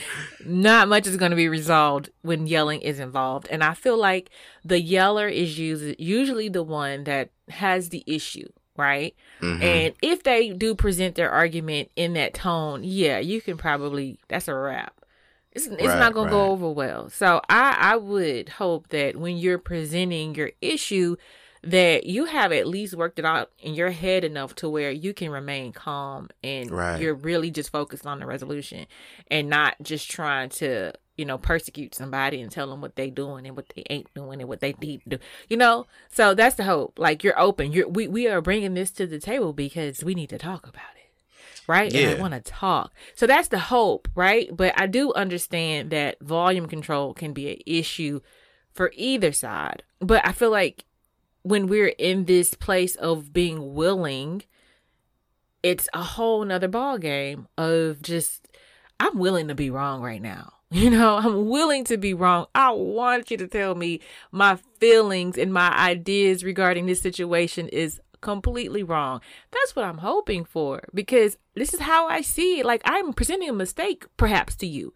[0.46, 3.48] not much is gonna be resolved when yelling is involved.
[3.50, 4.30] And I feel like
[4.64, 9.16] the yeller is usually the one that has the issue, right?
[9.42, 9.62] Mhm.
[9.62, 14.48] And if they do present their argument in that tone, yeah, you can probably that's
[14.48, 14.94] a wrap.
[15.52, 17.10] It's, it's Right, not gonna go over well.
[17.10, 21.16] So I I would hope that when you're presenting your issue,
[21.64, 25.14] that you have at least worked it out in your head enough to where you
[25.14, 27.00] can remain calm and Right.
[27.02, 28.86] you're really just focused on the resolution
[29.30, 33.46] and not just trying to you know persecute somebody and tell them what they doing
[33.46, 35.20] and what they ain't doing and what they need to do
[35.50, 35.86] you know?
[36.10, 36.98] So that's the hope.
[36.98, 37.74] Like you're open.
[37.74, 40.82] You're we, we are bringing this to the table because we need to talk about
[40.96, 41.12] it
[41.68, 41.94] right?
[41.94, 42.12] And Yeah.
[42.12, 42.94] i want to talk.
[43.16, 44.50] So that's the hope right?
[44.56, 48.22] But i do understand that volume control can be an issue
[48.72, 49.84] for either side.
[50.00, 50.86] But i feel like
[51.50, 54.44] when we're in this place of being willing
[55.64, 58.48] it's a whole nother ball game of just
[59.00, 60.54] i'm willing to be wrong right now.
[60.72, 62.46] You know i'm willing to be wrong.
[62.54, 68.00] I want you to tell me my feelings and my ideas regarding this situation is
[68.22, 69.20] completely wrong.
[69.52, 72.66] That's what i'm hoping for because this is how i see it.
[72.68, 74.94] Like i'm presenting a mistake perhaps to you.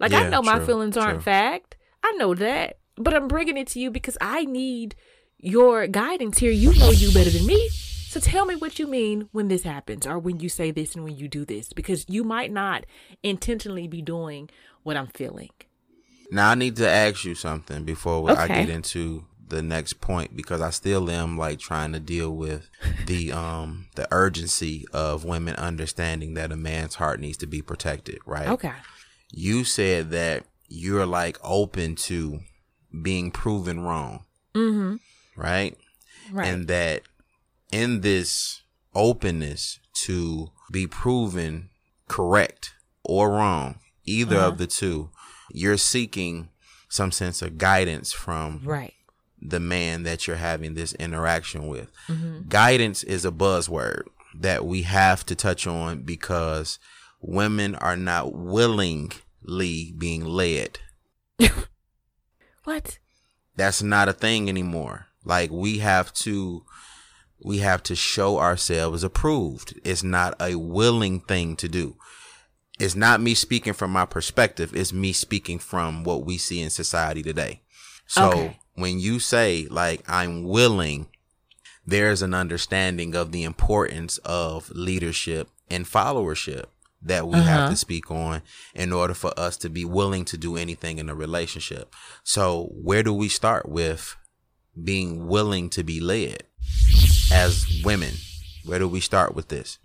[0.00, 1.32] Like i Yeah, know my feelings aren't true.
[1.32, 1.76] fact.
[2.02, 4.94] I know that but i'm bringing it to you because i need
[5.44, 9.28] your guidance here you know you better than me so tell me what you mean
[9.32, 12.22] when this happens or when you say this and when you do this because you
[12.24, 12.86] might not
[13.22, 14.48] intentionally be doing
[14.84, 15.50] what I'm feeling.
[16.30, 20.60] Now I need to ask you something before I get into the next point because
[20.60, 22.70] I still am like trying to deal with
[23.06, 28.18] the um the urgency of women understanding that a man's heart needs to be protected,
[28.24, 28.48] right?
[28.48, 28.72] Okay.
[29.32, 32.40] You said that you're like open to
[33.02, 35.00] being proven wrong, Mhm.
[35.36, 35.76] Right?
[36.30, 36.46] Right.
[36.48, 37.02] And that
[37.72, 38.62] in this
[38.94, 41.70] openness to be proven
[42.08, 44.48] correct or wrong, either Uh-huh.
[44.48, 45.10] of the two,
[45.50, 46.48] you're seeking
[46.88, 48.94] some sense of guidance from right.
[49.40, 51.90] the man that you're having this interaction with.
[52.08, 52.48] Mhm.
[52.48, 54.02] Guidance is a buzzword
[54.38, 56.78] that we have to touch on because
[57.20, 60.78] women are not willingly being led.
[62.64, 62.98] What?
[63.56, 65.06] That's not a thing anymore.
[65.24, 66.64] Like we have to
[67.42, 69.78] we have to show ourselves approved.
[69.84, 71.96] It's not a willing thing to do.
[72.78, 76.70] It's not me speaking from my perspective, it's me speaking from what we see in
[76.70, 77.60] society today.
[78.06, 78.60] So Okay.
[78.74, 81.06] when you say like I'm willing,
[81.86, 86.64] there's an understanding of the importance of leadership and followership
[87.02, 87.70] that we have Uh-huh.
[87.70, 88.40] to speak on
[88.74, 91.92] in order for us to be willing to do anything in a relationship.
[92.22, 94.16] So where do we start with
[94.82, 96.42] being willing to be led
[97.32, 98.14] as women?
[98.64, 99.78] Where do we start with this?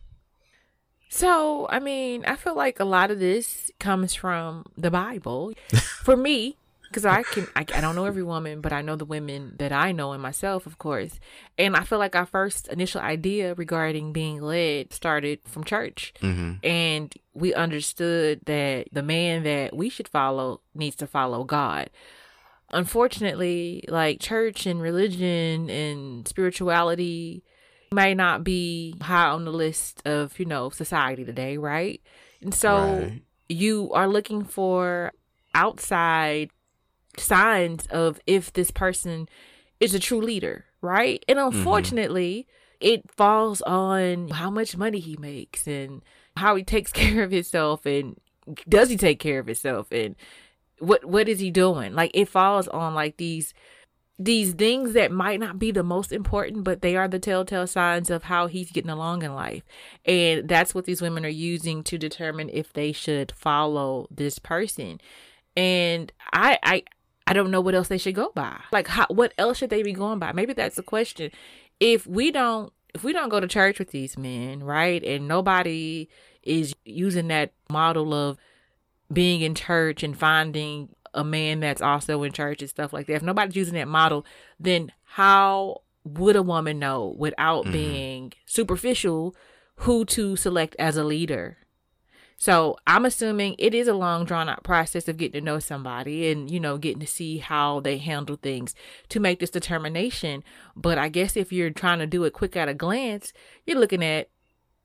[1.10, 5.54] So, I mean, I feel like a lot of this comes from the Bible.
[6.04, 9.06] For me, because I can I, I don't know every woman, but I know the
[9.06, 11.20] women that I know and myself, of course.
[11.58, 16.54] And I feel like our first initial idea regarding being led started from church, Mm-hmm.
[16.66, 21.90] and we understood that the man that we should follow needs to follow God.
[22.72, 27.44] Unfortunately, like church and religion and spirituality
[27.92, 32.02] may not be high on the list of, you know, society today, right?
[32.42, 33.22] And so Right.
[33.48, 35.12] you are looking for
[35.56, 36.52] outside
[37.18, 39.28] signs of if this person
[39.80, 41.24] is a true leader, right?
[41.28, 41.58] And mm-hmm.
[41.58, 42.48] unfortunately,
[42.80, 46.02] it falls on how much money he makes and
[46.38, 48.20] how he takes care of himself and
[48.68, 50.16] does he take care of himself and
[50.80, 51.94] what what is he doing?
[51.94, 53.54] Like it falls on like these
[54.22, 58.10] these things that might not be the most important, but they are the telltale signs
[58.10, 59.64] of how he's getting along in life.
[60.04, 65.00] And that's what these women are using to determine if they should follow this person.
[65.56, 66.84] And I I
[67.28, 68.60] I don't know what else they should go by.
[68.74, 70.34] Like how what else should they be going by?
[70.34, 71.32] Maybe that's the question.
[71.80, 75.04] If we don't if we don't go to church with these men, right?
[75.04, 76.10] And nobody
[76.44, 78.38] is using that model of
[79.12, 83.16] being in church and finding a man that's also in church and stuff like that.
[83.16, 84.26] If nobody's using that model,
[84.60, 87.72] then how would a woman know without Mhm.
[87.72, 89.36] being superficial
[89.78, 91.58] who to select as a leader?
[92.38, 96.32] So I'm assuming it is a long drawn out process of getting to know somebody
[96.32, 98.74] and, you know, getting to see how they handle things
[99.10, 100.44] to make this determination.
[100.74, 103.34] But I guess if you're trying to do it quick at a glance,
[103.66, 104.30] you're looking at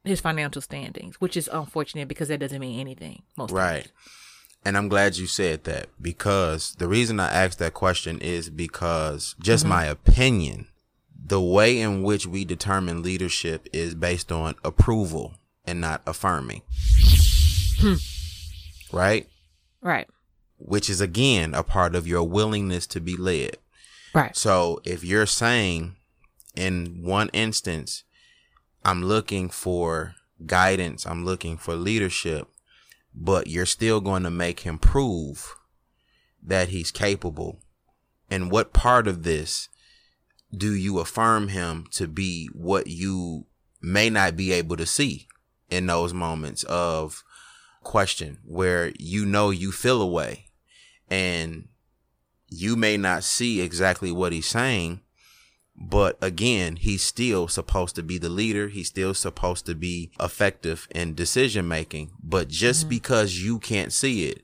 [0.04, 3.58] his financial standings, which is unfortunate because that doesn't mean anything most times.
[3.58, 3.92] Right.
[4.64, 9.34] And I'm glad you said that because the reason I asked that question is because
[9.40, 9.70] just mm-hmm.
[9.70, 10.68] my opinion,
[11.26, 15.34] the way in which we determine leadership is based on approval
[15.66, 16.62] and not affirming.
[17.78, 17.94] Hmm.
[18.94, 19.28] Right?
[19.82, 20.06] Right.
[20.58, 23.58] Which is again a part of your willingness to be led.
[24.14, 24.36] Right.
[24.36, 25.96] So if you're saying
[26.54, 28.04] in one instance,
[28.84, 32.48] I'm looking for guidance, I'm looking for leadership,
[33.14, 35.54] but you're still going to make him prove
[36.42, 37.60] that he's capable.
[38.30, 39.68] And what part of this
[40.54, 43.46] do you affirm him to be what you
[43.80, 45.28] may not be able to see
[45.70, 47.22] in those moments of
[47.82, 50.46] question where you know you feel a way
[51.10, 51.68] and
[52.48, 55.00] you may not see exactly what he's saying,
[55.76, 58.68] but again, he's still supposed to be the leader.
[58.68, 62.12] He's still supposed to be effective in decision making.
[62.22, 62.90] But just mm-hmm.
[62.90, 64.42] because you can't see it,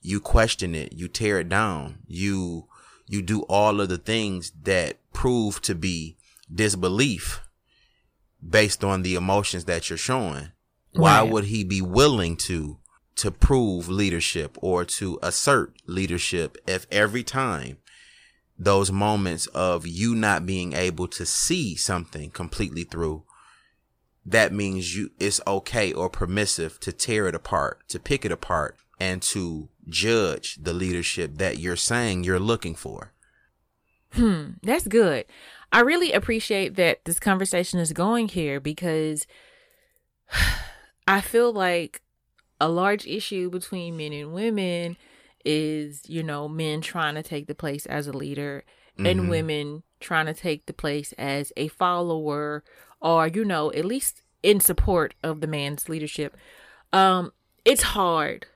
[0.00, 2.66] you question it, you tear it down, you
[3.06, 6.16] you do all of the things that prove to be
[6.52, 7.40] disbelief
[8.46, 10.52] based on the emotions that you're showing.
[10.92, 11.30] Why Right.
[11.30, 12.78] would he be willing to
[13.16, 17.78] to prove leadership or to assert leadership if every time
[18.58, 23.22] those moments of you not being able to see something completely through
[24.26, 28.76] that means you it's okay or permissive to tear it apart to pick it apart
[29.00, 33.12] and to judge the leadership that you're saying you're looking for
[34.12, 35.26] Hmm, that's good.
[35.72, 39.26] I really appreciate that this conversation is going here because
[41.06, 42.02] I feel like
[42.60, 44.96] a large issue between men and women
[45.44, 48.64] is, you know, men trying to take the place as a leader
[48.98, 49.28] and Mhm.
[49.28, 52.64] women trying to take the place as a follower
[53.00, 56.36] or, you know, at least in support of the man's leadership.
[56.92, 57.32] Um,
[57.64, 58.46] it's hard.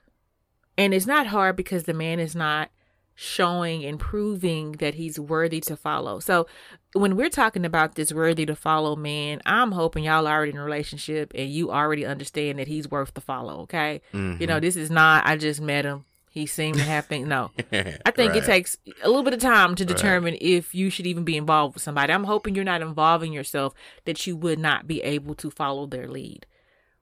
[0.77, 2.71] And it's not hard because the man is not
[3.15, 6.19] showing and proving that he's worthy to follow.
[6.19, 6.47] So
[6.95, 10.59] when we're talking about this worthy to follow man, I'm hoping y'all are already in
[10.59, 14.01] a relationship and you already understand that he's worth the follow, okay?
[14.41, 16.05] You know, this is not I just met him.
[16.33, 17.51] He seemed to have things no.
[17.73, 21.25] I think it takes a little bit of time to determine if you should even
[21.25, 22.11] be involved with somebody.
[22.11, 23.75] I'm hoping you're not involving yourself
[24.07, 26.47] that you would not be able to follow their lead.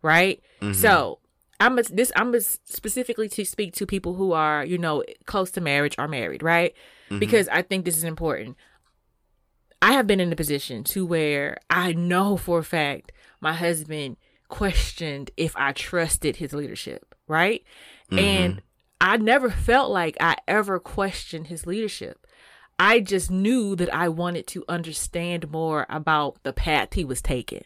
[0.02, 0.42] Right?
[0.60, 0.72] Mm-hmm.
[0.72, 1.20] So
[1.60, 5.52] I'm a, this I'm a, specifically to speak to people who are, you know, close
[5.52, 6.74] to marriage or married, right?
[7.06, 7.20] Mm-hmm.
[7.20, 8.56] Because I think this is important.
[9.80, 14.16] I have been in a position to where I know for a fact my husband
[14.48, 17.62] questioned if I trusted his leadership, right?
[18.10, 18.58] And mm-hmm.
[19.00, 22.26] I never felt like I ever questioned his leadership.
[22.78, 27.64] I just knew that I wanted to understand more about the path he was taking,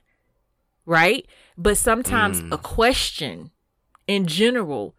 [0.87, 1.27] right?
[1.57, 2.53] But sometimes hmm.
[2.53, 3.51] a question
[4.07, 4.95] in general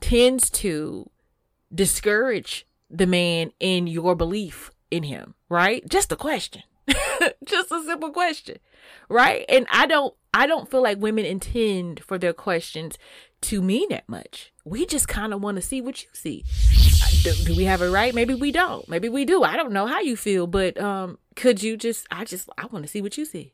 [0.00, 1.10] tends to
[1.74, 5.88] discourage the man in your belief in him, right?
[5.88, 6.62] Just a question.
[7.44, 8.58] Just a simple question.
[9.08, 9.44] Right?
[9.48, 12.98] And I don't I don't feel like women intend for their questions
[13.42, 14.51] to mean that much.
[14.64, 16.44] We just kind of want to see what you see.
[17.24, 18.14] do, do we have it right?
[18.14, 18.88] Maybe we don't.
[18.88, 19.42] Maybe we do.
[19.42, 22.06] I don't know how you feel, but um, could you just?
[22.10, 23.52] I just I want to see what you see,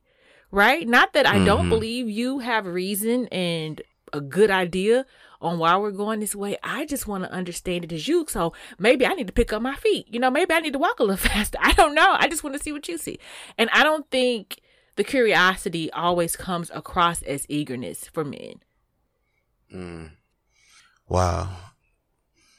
[0.51, 0.87] right?
[0.87, 1.71] Not that I don't Mhm.
[1.71, 3.81] believe you have reason and
[4.13, 5.07] a good idea
[5.41, 6.57] on why we're going this way.
[6.63, 8.27] I just want to understand it as you.
[8.29, 10.07] So maybe I need to pick up my feet.
[10.13, 11.59] You know, maybe I need to walk a little faster.
[11.61, 12.17] I don't know.
[12.19, 13.19] I just want to see what you see.
[13.57, 14.61] And I don't think
[14.97, 18.55] the curiosity always comes across as eagerness for men.
[19.73, 20.11] Mm.
[21.09, 21.49] Wow.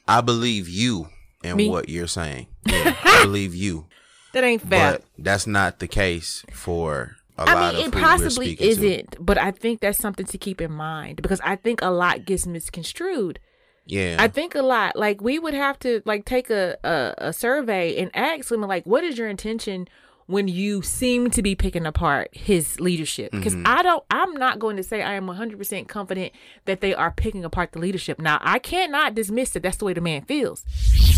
[0.08, 1.08] I believe you
[1.43, 1.70] in Me?
[1.70, 2.47] what you're saying.
[2.66, 3.86] Yeah, I believe you.
[4.34, 4.93] That ain't fair.
[4.93, 9.38] But that's not the case for a I lot mean, of it possibly isn't, but
[9.38, 13.39] I think that's something to keep in mind because I think a lot gets misconstrued.
[13.86, 14.18] Yeah.
[14.20, 14.95] I think a lot.
[14.95, 18.86] Like we would have to like take a, a a survey and ask women like,
[18.86, 19.88] what is your intention
[20.30, 23.32] when you seem to be picking apart his leadership?
[23.32, 23.64] Because Mhm.
[23.68, 24.04] I don't.
[24.12, 26.32] I'm not going to say I am 100 percent confident
[26.66, 28.20] that they are picking apart the leadership.
[28.20, 30.64] Now I cannot dismiss that that's the way the man feels.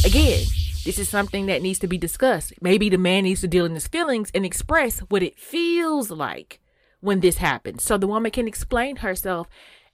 [0.06, 0.46] Again.
[0.84, 2.54] This is something that needs to be discussed.
[2.60, 6.60] Maybe the man needs to deal in his feelings and express what it feels like
[7.02, 7.84] when this happens.
[7.84, 9.48] So the woman can explain herself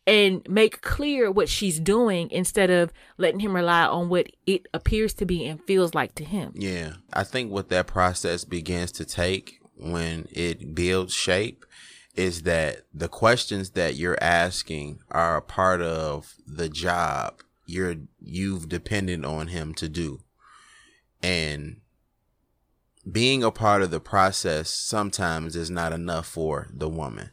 [0.08, 5.14] and make clear what she's doing instead of letting him rely on what it appears
[5.16, 6.54] to be and feels like to him.
[6.56, 6.94] Yeah.
[7.12, 11.66] I think what that process begins to take when it builds shape
[12.16, 18.70] is that the questions that you're asking are a part of the job you're you've
[18.70, 20.22] depended on him to do.
[21.22, 21.82] And
[23.10, 27.32] being a part of the process sometimes is not enough for the woman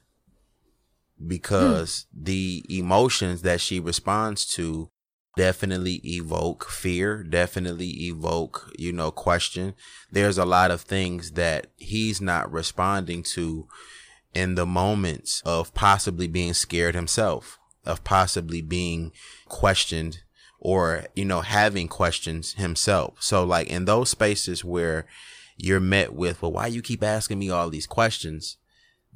[1.25, 4.91] because the emotions that she responds to
[5.37, 9.75] definitely evoke fear, definitely evoke, you know, question.
[10.11, 13.67] There's a lot of things that he's not responding to
[14.33, 19.13] in the moments of possibly being scared himself, of possibly being
[19.47, 20.21] questioned
[20.59, 23.17] or, you know, having questions himself.
[23.21, 25.07] So like in those spaces where
[25.57, 28.57] you're met with, well, why you keep asking me all these questions?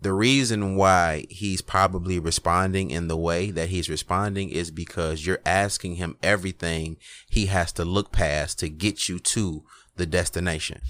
[0.00, 5.40] The reason why he's probably responding in the way that he's responding is because you're
[5.44, 9.64] asking him everything he has to look past to get you to
[9.96, 10.80] the destination.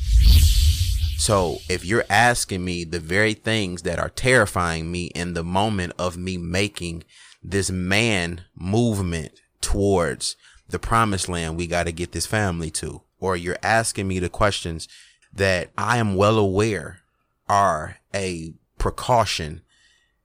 [1.16, 5.94] So if you're asking me the very things that are terrifying me in the moment
[5.98, 7.04] of me making
[7.42, 10.36] this man movement towards
[10.68, 14.28] the promised land we got to get this family to, or you're asking me the
[14.28, 14.86] questions
[15.32, 17.00] that I am well aware
[17.48, 19.62] are a precaution,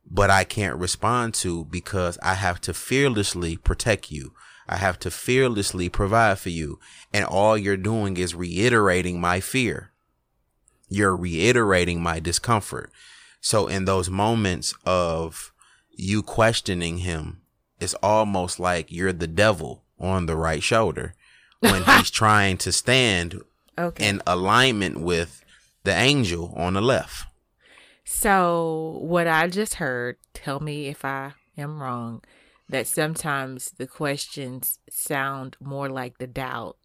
[0.10, 4.34] but I can't respond to because I have to fearlessly protect you.
[4.68, 6.80] I have to fearlessly provide for you.
[7.12, 9.92] And all you're doing is reiterating my fear.
[10.90, 12.92] You're reiterating my discomfort.
[13.42, 15.52] So in those moments of
[15.92, 17.42] you questioning him,
[17.80, 21.14] it's almost like you're the devil on the right shoulder
[21.60, 23.42] when he's trying to stand
[23.78, 24.08] Okay.
[24.08, 25.44] in alignment with
[25.84, 27.26] the angel on the left.
[28.06, 32.24] So, what I just heard, tell me if I am wrong,
[32.70, 36.78] that sometimes the questions sound more like the doubt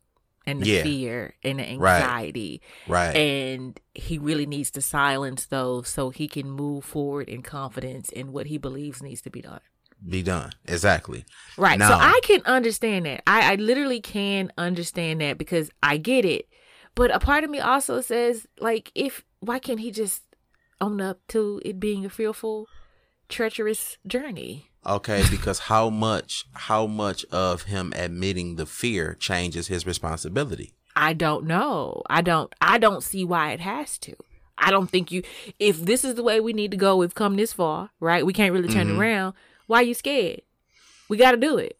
[0.46, 0.82] and the Yeah.
[0.82, 2.62] fear and the anxiety.
[2.86, 3.14] Right.
[3.16, 8.32] And he really needs to silence those so he can move forward in confidence in
[8.32, 9.60] what he believes needs to be done.
[10.08, 10.52] Be done.
[10.66, 11.24] Exactly.
[11.56, 11.80] Right.
[11.80, 13.22] So I can understand that.
[13.26, 16.48] I, I literally can understand that because I get it.
[16.94, 20.22] But a part of me also says, like, if why can't he just
[20.80, 22.66] own up to it being a fearful,
[23.28, 24.70] treacherous journey?
[24.86, 30.74] Okay, because how much how much of him admitting the fear changes his responsibility?
[30.96, 32.02] I don't know.
[32.08, 34.14] I don't I don't see why it has to.
[34.56, 35.22] I don't think you
[35.58, 38.26] if this is the way we need to go, we've come this far, right?
[38.26, 38.98] We can't really turn Mhm.
[38.98, 39.34] around.
[39.66, 40.42] Why are you scared?
[41.08, 41.78] We gotta do it.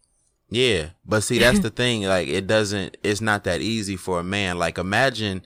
[0.49, 4.23] Yeah, but see that's the thing like it doesn't it's not that easy for a
[4.23, 4.57] man.
[4.57, 5.41] Like imagine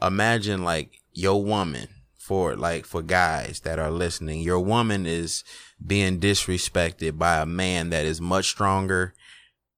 [0.00, 1.88] imagine like your woman
[2.28, 4.42] for like for guys that are listening.
[4.42, 5.44] Your woman is
[5.84, 9.14] being disrespected by a man that is much stronger,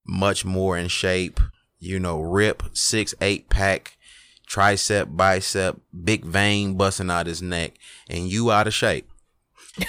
[0.05, 1.39] much more in shape,
[1.79, 3.97] you know, rip, 6 8 pack,
[4.49, 7.75] tricep, bicep, big vein busting out his neck
[8.09, 9.09] and you out of shape.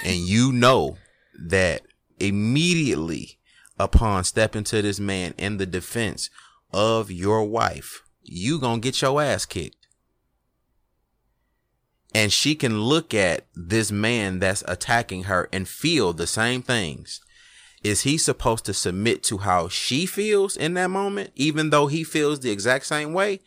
[0.05, 0.97] and you know
[1.39, 1.81] that
[2.19, 3.39] immediately
[3.79, 6.29] upon stepping to this man in the defense
[6.71, 9.80] of your wife, you gonna get your ass kicked.
[12.13, 17.21] And she can look at this man that's attacking her and feel the same things.
[17.83, 22.03] Is he supposed to submit to how she feels in that moment, even though he
[22.03, 23.39] feels the exact same way?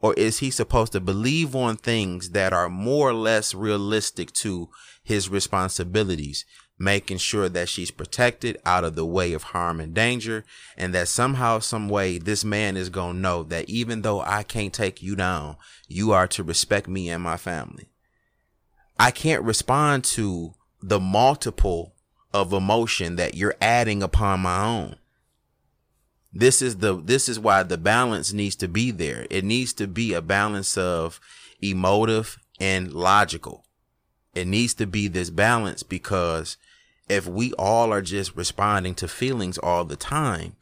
[0.00, 4.68] Or is he supposed to believe on things that are more or less realistic to
[5.02, 6.44] his responsibilities?
[6.78, 10.44] making sure that she's protected out of the way of harm and danger
[10.76, 14.44] and that somehow some way this man is going to know that even though I
[14.44, 15.56] can't take you down
[15.88, 17.88] you are to respect me and my family
[18.98, 21.94] I can't respond to the multiple
[22.32, 24.96] of emotion that you're adding upon my own.
[26.32, 29.26] This is the this is why the balance needs to be there.
[29.30, 31.20] It needs to be a balance of
[31.62, 33.64] emotive and logical.
[34.34, 36.56] It needs to be this balance because
[37.08, 40.56] if we all are just responding to feelings all the time,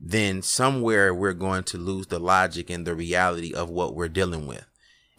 [0.00, 4.46] then somewhere we're going to lose the logic and the reality of what we're dealing
[4.46, 4.66] with.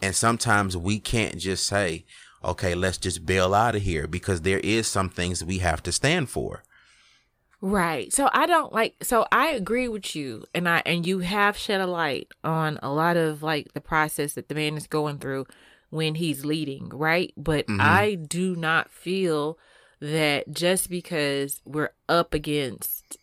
[0.02, 2.04] And sometimes we can't just say,
[2.44, 5.92] okay, let's just bail out of here because there is some things we have to
[5.92, 6.62] stand for.
[7.60, 8.12] Right.
[8.12, 11.80] So I don't like so I agree with you and I and you have shed
[11.80, 15.46] a light on a lot of like the process that the man is going through
[15.88, 17.32] when he's leading, right?
[17.38, 17.80] But mm-hmm.
[17.80, 19.58] I do not feel
[20.00, 23.16] that just because we're up against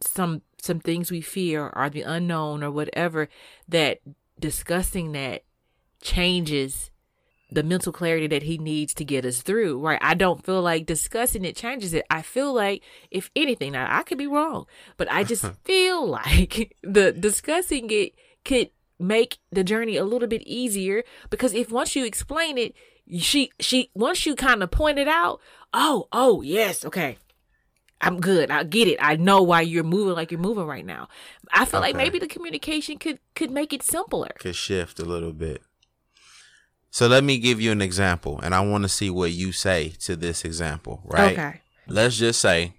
[0.00, 3.28] some some things we fear or the unknown or whatever
[3.66, 3.98] that
[4.38, 5.42] discussing that
[6.00, 6.91] changes
[7.54, 9.98] the mental clarity that he needs to get us through right?
[10.02, 12.04] I don't feel like discussing it changes it.
[12.10, 16.76] I feel like if anything now i could be wrong but i just feel like
[16.82, 22.04] the discussing it could make the journey a little bit easier because if once you
[22.04, 22.74] explain it
[23.18, 25.40] she she once you kind of point it out
[25.74, 27.18] oh oh yes okay
[28.00, 31.08] i'm good i get it i know why you're moving like you're moving right now.
[31.52, 31.88] I feel okay.
[31.88, 34.30] like maybe the communication could could make it simpler.
[34.38, 35.62] Could shift a little bit
[36.92, 39.88] so let me give you an example and i want to see what you say
[39.98, 42.72] to this example right okay let's just say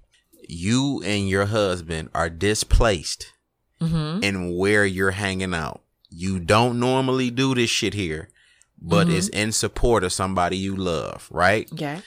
[0.47, 3.33] you and your husband are displaced
[3.81, 4.23] mm-hmm.
[4.23, 5.83] in where you're hanging out
[6.15, 8.29] you don't normally do this shit here,
[8.79, 9.17] but mm-hmm.
[9.17, 11.67] it's in support of somebody you love, right?
[11.71, 12.01] Yeah.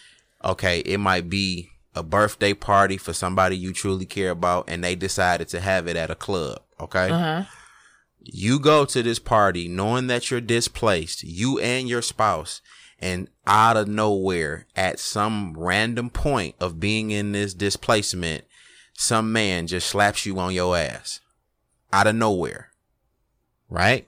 [0.45, 4.95] Okay, it might be a birthday party for somebody you truly care about, and they
[4.95, 6.61] decided to have it at a club.
[6.81, 7.11] Okay.
[7.11, 7.45] Uh-huh.
[8.33, 12.61] You go to this party knowing that you're displaced, you and your spouse,
[12.99, 18.45] and out of nowhere, at some random point of being in this displacement,
[18.95, 21.21] some man just slaps you on your ass
[21.93, 22.71] out of nowhere
[23.69, 24.07] right?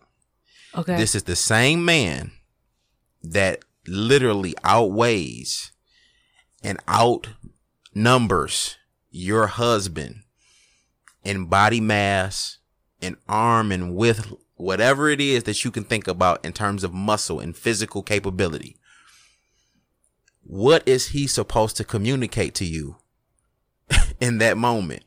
[0.74, 0.96] Okay.
[0.96, 2.32] This is the same man
[3.22, 5.72] that literally outweighs
[6.62, 8.76] and outnumbers
[9.10, 10.22] your husband
[11.24, 12.57] in body mass,
[13.00, 16.92] in arm and with whatever it is that you can think about in terms of
[16.92, 18.76] muscle and physical capability.
[20.42, 22.96] What is he supposed to communicate to you
[24.20, 25.04] in that moment?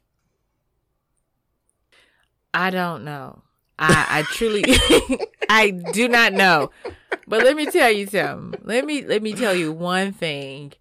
[2.53, 3.41] I don't know.
[3.79, 4.63] I, I truly,
[5.49, 6.69] I do not know.
[7.27, 8.61] But let me tell you something.
[8.63, 10.73] Let me let me tell you one thing.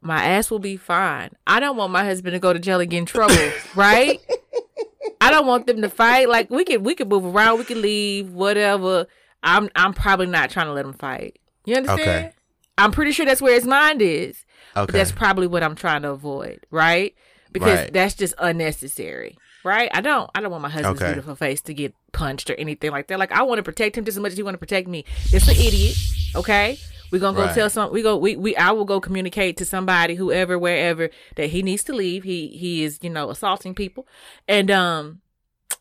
[0.00, 1.30] My ass will be fine.
[1.46, 4.20] I don't want my husband to go to jail and get in trouble, right?
[5.20, 6.28] I don't want them to fight.
[6.28, 9.06] Like we can we can move around, we can leave, whatever.
[9.42, 11.38] I'm I'm probably not trying to let him fight.
[11.64, 12.00] You understand?
[12.00, 12.32] Okay.
[12.78, 14.44] I'm pretty sure that's where his mind is.
[14.76, 14.92] Okay.
[14.92, 17.14] that's probably what I'm trying to avoid, right?
[17.52, 17.92] Because right.
[17.92, 19.90] that's just unnecessary right?
[19.92, 21.12] I don't I don't want my husband's okay.
[21.12, 23.18] beautiful face to get punched or anything like that.
[23.18, 25.04] Like I want to protect him just as much as he want to protect me.
[25.32, 25.96] It's an idiot,
[26.36, 26.78] okay?
[27.10, 27.54] We're gonna go right.
[27.54, 31.50] tell some we go we, we I will go communicate to somebody, whoever, wherever, that
[31.50, 32.24] he needs to leave.
[32.24, 34.06] He he is, you know, assaulting people.
[34.48, 35.20] And um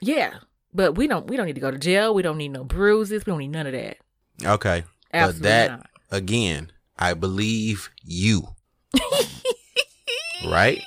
[0.01, 0.36] yeah.
[0.73, 2.13] But we don't we don't need to go to jail.
[2.13, 3.25] We don't need no bruises.
[3.25, 3.97] We don't need none of that.
[4.43, 4.84] Okay.
[5.13, 5.89] Absolutely but that not.
[6.11, 8.49] again, I believe you.
[10.45, 10.82] right?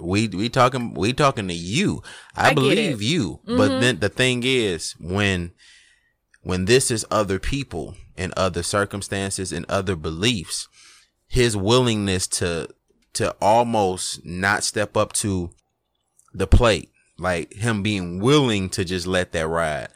[0.00, 2.02] We we talking we talking to you.
[2.36, 3.40] I, I believe you.
[3.46, 3.56] Mm-hmm.
[3.56, 5.52] But then the thing is when
[6.42, 10.68] when this is other people and other circumstances and other beliefs,
[11.26, 12.68] his willingness to
[13.14, 15.50] to almost not step up to
[16.32, 19.88] the plate, like him being willing to just let that ride.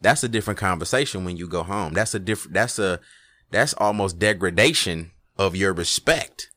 [0.00, 1.92] That's a different conversation when you go home.
[1.92, 3.00] That's a different that's a
[3.50, 6.50] that's almost degradation of your respect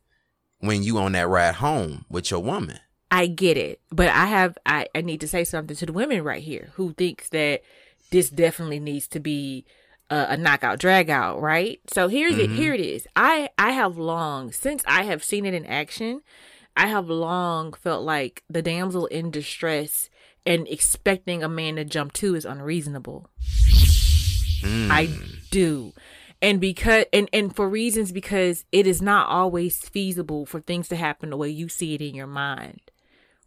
[0.59, 2.79] when you on that ride home with your woman.
[3.11, 6.23] I get it, but I have I, I need to say something to the women
[6.23, 7.61] right here who thinks that
[8.11, 9.65] this definitely needs to be
[10.09, 11.79] a, a knockout drag out, right?
[11.91, 12.53] So here's mm-hmm.
[12.53, 13.07] it here it is.
[13.15, 16.21] I I have long since I have seen it in action,
[16.75, 20.09] I have long felt like the damsel in distress
[20.45, 23.29] and expecting a man to jump to is unreasonable.
[24.61, 24.89] Mm.
[24.91, 25.09] I
[25.49, 25.93] do.
[26.41, 30.95] And because and and for reasons because it is not always feasible for things to
[30.95, 32.81] happen the way you see it in your mind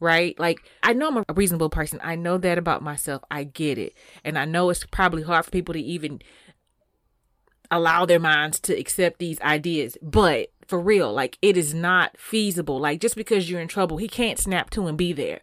[0.01, 0.39] right?
[0.39, 2.01] Like, I know I'm a reasonable person.
[2.03, 3.23] I know that about myself.
[3.31, 3.95] I get it.
[4.25, 6.21] And I know it's probably hard for people to even
[7.71, 9.97] allow their minds to accept these ideas.
[10.03, 11.13] But for real.
[11.13, 12.79] Like it is not feasible.
[12.79, 15.41] Like just because you're in trouble, he can't snap to and be there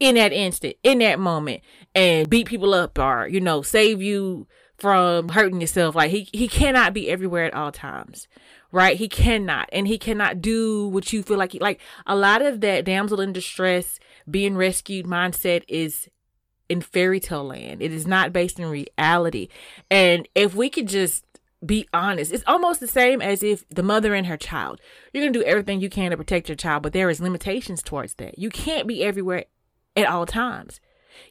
[0.00, 1.62] in that instant, in that moment,
[1.94, 4.46] and beat people up or, you know, save you
[4.78, 5.94] from hurting yourself.
[5.94, 8.26] Like he he cannot be everywhere at all times.
[8.72, 8.96] Right?
[8.96, 9.68] He cannot.
[9.72, 13.20] And he cannot do what you feel like he like a lot of that damsel
[13.20, 16.08] in distress, being rescued mindset is
[16.68, 17.80] in fairy tale land.
[17.80, 19.48] It is not based in reality.
[19.90, 21.24] And if we could just
[21.66, 24.80] be honest, it's almost the same as if the mother and her child.
[25.12, 27.82] You're going to do everything you can to protect your child, but there is limitations
[27.82, 28.38] towards that.
[28.38, 29.44] You can't be everywhere
[29.96, 30.80] at all times.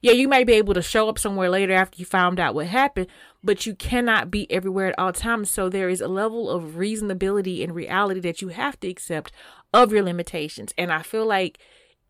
[0.01, 2.67] Yeah, you may be able to show up somewhere later after you found out what
[2.67, 3.07] happened,
[3.43, 5.49] but you cannot be everywhere at all times.
[5.49, 9.31] So there is a level of reasonability and reality that you have to accept
[9.73, 10.73] of your limitations.
[10.77, 11.59] And I feel like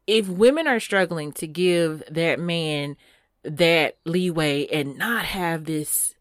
[0.07, 2.95] if women are struggling to give that man
[3.43, 6.14] that leeway and not have this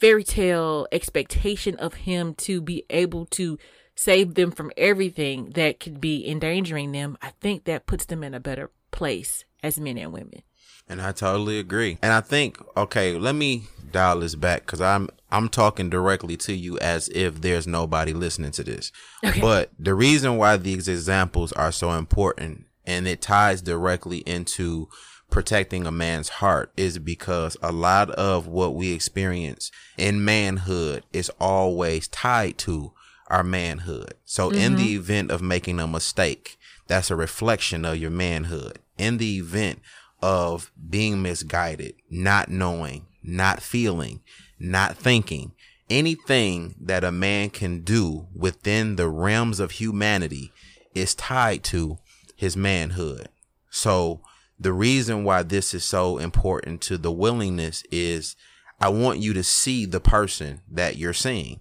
[0.00, 3.58] fairy tale expectation of him to be able to
[3.94, 8.34] save them from everything that could be endangering them, I think that puts them in
[8.34, 10.42] a better place as men and women.
[10.88, 11.98] And I totally agree.
[12.02, 16.52] And I think okay, let me dial this back cuz I'm I'm talking directly to
[16.52, 18.90] you as if there's nobody listening to this.
[19.24, 19.40] Okay.
[19.40, 24.88] But the reason why these examples are so important and it ties directly into
[25.30, 31.30] protecting a man's heart is because a lot of what we experience in manhood is
[31.40, 32.92] always tied to
[33.28, 34.14] our manhood.
[34.24, 34.58] So mm-hmm.
[34.58, 35.00] in the mm-hmm.
[35.00, 36.58] event of making a mistake,
[36.88, 38.78] that's a reflection of your manhood.
[38.98, 39.80] In the event
[40.20, 44.20] of being misguided, not knowing, not feeling,
[44.58, 45.52] not thinking,
[45.88, 50.52] anything that a man can do within the realms of humanity
[50.94, 51.98] is tied to
[52.36, 53.28] his manhood.
[53.70, 54.20] So
[54.60, 58.36] the reason why this is so important to the willingness is
[58.78, 61.60] I want you to see the person that you're seeing.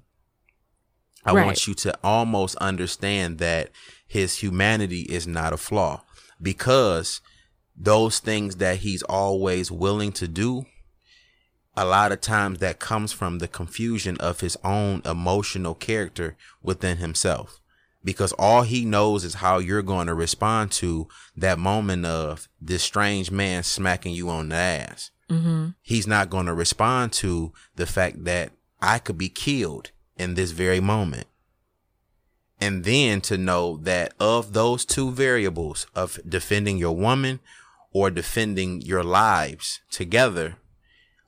[1.26, 1.46] I right.
[1.46, 3.70] want you to almost understand that
[4.06, 6.04] his humanity is not a flaw
[6.42, 7.22] because
[7.76, 10.66] those things that he's always willing to do
[11.78, 16.98] a lot of times that comes from the confusion of his own emotional character within
[16.98, 17.62] himself
[18.04, 22.84] because all he knows is how you're going to respond to that moment of this
[22.84, 25.12] strange man smacking you on the ass.
[25.30, 25.70] Mm-hmm.
[25.82, 30.52] He's not going to respond to the fact that I could be killed in this
[30.52, 31.28] very moment.
[32.62, 37.40] And then to know that of those two variables of defending your woman
[37.92, 40.58] or defending your lives together,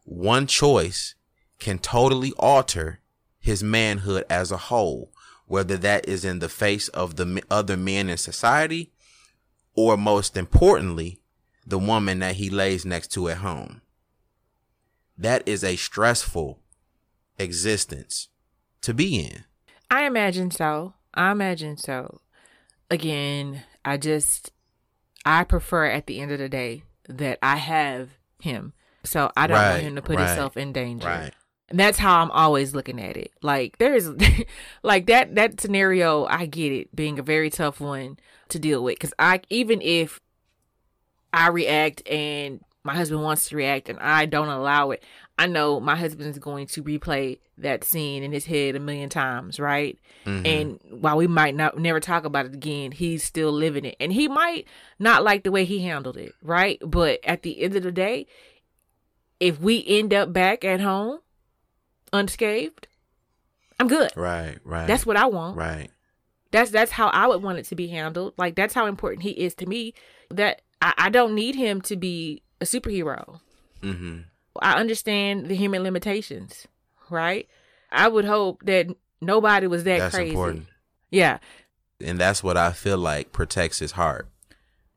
[0.03, 1.15] one choice
[1.59, 2.99] can totally alter
[3.39, 5.11] his manhood as a whole
[5.51, 8.89] whether that is in the face of the other men in society
[9.73, 11.19] or most importantly,
[11.67, 13.81] the woman that he lays next to at home.
[15.17, 16.59] That is a stressful
[17.37, 18.29] existence
[18.79, 19.43] to be in.
[19.89, 20.93] I imagine so.
[21.13, 22.21] I imagine so.
[22.89, 24.53] Again, I just,
[25.25, 28.71] I prefer at the end of the day that I have him.
[29.03, 31.07] So I don't right, want him to put right, himself in danger.
[31.07, 31.33] Right.
[31.71, 33.31] And that's how I'm always looking at it.
[33.41, 34.09] Like there's
[34.83, 38.19] like that that scenario, I get it being a very tough one
[38.49, 40.19] to deal with cuz I even if
[41.33, 45.01] I react and my husband wants to react and I don't allow it,
[45.37, 49.07] I know my husband is going to replay that scene in his head a million
[49.07, 49.97] times, right?
[50.25, 50.45] Mm-hmm.
[50.45, 53.95] And while we might not never talk about it again, he's still living it.
[53.99, 54.67] And he might
[54.99, 56.81] not like the way he handled it, right?
[56.85, 58.27] But at the end of the day,
[59.39, 61.19] if we end up back at home
[62.13, 62.87] unscathed,
[63.79, 64.11] I'm good.
[64.15, 64.87] Right, right.
[64.87, 65.57] That's what I want.
[65.57, 65.89] Right.
[66.51, 68.33] That's that's how I would want it to be handled.
[68.37, 69.93] Like that's how important he is to me.
[70.29, 73.39] That I, I don't need him to be a superhero.
[73.81, 74.19] Mm-hmm.
[74.61, 76.67] I understand the human limitations,
[77.09, 77.47] right?
[77.91, 78.87] I would hope that
[79.21, 80.31] nobody was that that's crazy.
[80.31, 80.67] Important.
[81.09, 81.39] Yeah.
[81.99, 84.27] And that's what I feel like protects his heart.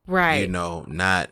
[0.06, 0.40] Right.
[0.40, 1.30] You know, not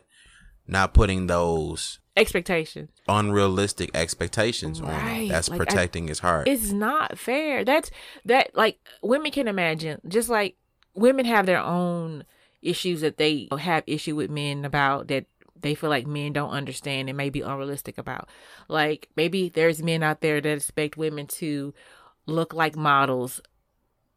[0.67, 4.93] not putting those expectations unrealistic expectations right.
[4.93, 5.27] on him.
[5.29, 7.89] that's like, protecting I, his heart it's not fair that's
[8.25, 10.55] that like women can imagine just like
[10.93, 12.23] women have their own
[12.61, 15.25] issues that they have issue with men about that
[15.59, 18.29] they feel like men don't understand and may be unrealistic about
[18.67, 21.73] like maybe there's men out there that expect women to
[22.25, 23.41] look like models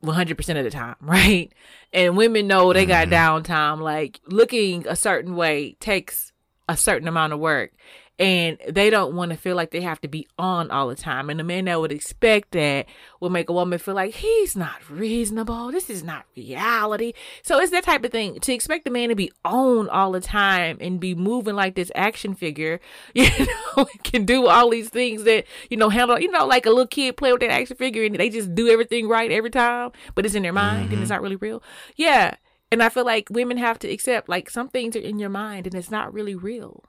[0.02, 1.52] 100% of the time, right?
[1.92, 3.52] And women know they got mm-hmm.
[3.52, 3.80] downtime.
[3.80, 6.32] Like looking a certain way takes
[6.68, 7.72] a certain amount of work
[8.18, 11.28] and they don't want to feel like they have to be on all the time.
[11.28, 12.86] And the man that would expect that
[13.20, 15.70] will make a woman feel like he's not reasonable.
[15.70, 17.12] This is not reality.
[17.42, 20.20] So it's that type of thing to expect the man to be on all the
[20.20, 22.80] time and be moving like this action figure,
[23.14, 23.28] you
[23.76, 26.86] know, can do all these things that, you know, handle, you know, like a little
[26.86, 30.24] kid play with that action figure and they just do everything right every time, but
[30.24, 30.94] it's in their mind mm-hmm.
[30.94, 31.62] and it's not really real.
[31.96, 32.36] Yeah.
[32.70, 35.66] And I feel like women have to accept like some things are in your mind
[35.66, 36.84] and it's not really real.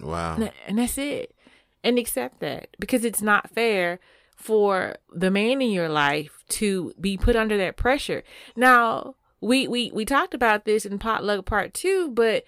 [0.00, 0.50] Wow.
[0.66, 1.34] And that's it.
[1.82, 4.00] And accept that because it's not fair
[4.36, 8.22] for the man in your life to be put under that pressure.
[8.56, 12.44] Now, we we we talked about this in potluck part 2, but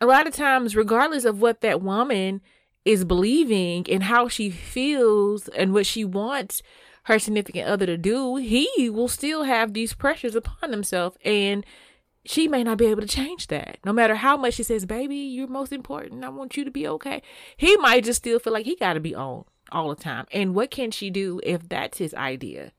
[0.00, 2.40] a lot of times regardless of what that woman
[2.84, 6.62] is believing and how she feels and what she wants
[7.04, 11.64] her significant other to do, he will still have these pressures upon himself and
[12.26, 13.78] she may not be able to change that.
[13.84, 16.24] No matter how much she says, baby, you're most important.
[16.24, 17.22] I want you to be okay.
[17.56, 20.26] He might just still feel like he got to be on all the time.
[20.32, 22.72] And what can she do if that's his idea?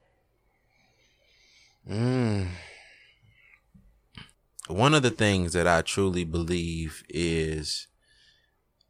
[1.87, 2.47] Mm.
[4.67, 7.87] One of the things that I truly believe is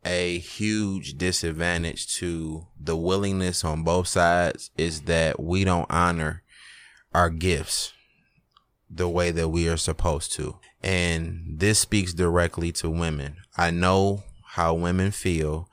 [0.05, 6.43] a huge disadvantage to the willingness on both sides is that we don't honor
[7.13, 7.91] our gifts
[8.89, 10.59] the way that we are supposed to.
[10.83, 13.37] And this speaks directly to women.
[13.57, 15.67] I know how women feel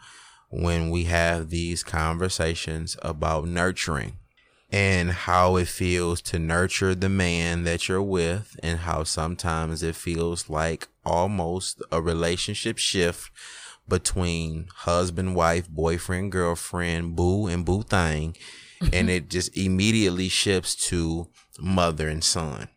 [0.49, 4.15] when we have these conversations about nurturing
[4.71, 9.95] and how it feels to nurture the man that you're with and how sometimes it
[9.95, 13.31] feels like almost a relationship shift
[13.89, 18.37] between husband, wife, boyfriend, girlfriend, boo and boo thing.
[18.93, 21.29] and it just immediately shifts to
[21.61, 22.69] mother and son.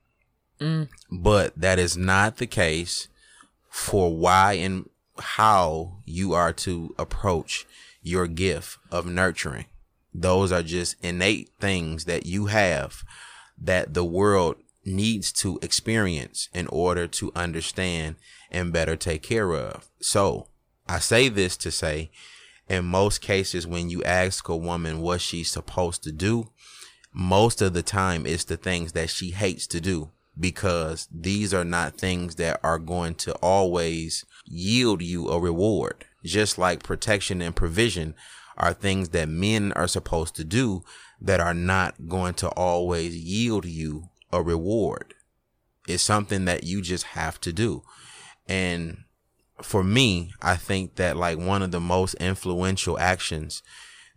[0.60, 0.88] Mm.
[1.12, 3.08] But that is not the case
[3.70, 7.66] for why and how you are to approach
[8.02, 9.66] your gift of nurturing.
[10.14, 13.04] Those are just innate things that you have
[13.58, 18.16] that the world needs to experience in order to understand
[18.52, 19.88] and better take care of.
[20.00, 20.48] So
[20.88, 22.12] I say this to say,
[22.68, 26.50] in most cases, when you ask a woman what she's supposed to do,
[27.14, 31.64] most of the time it's the things that she hates to do because these are
[31.64, 36.06] not things that are going to always yield you a reward.
[36.24, 38.16] Just like protection and provision
[38.58, 40.84] are things that men are supposed to do
[41.22, 45.14] that are not going to always yield you a reward.
[45.88, 47.84] It's something that you just have to do.
[48.48, 49.05] And
[49.62, 53.64] for me, I think that like one of the most influential actions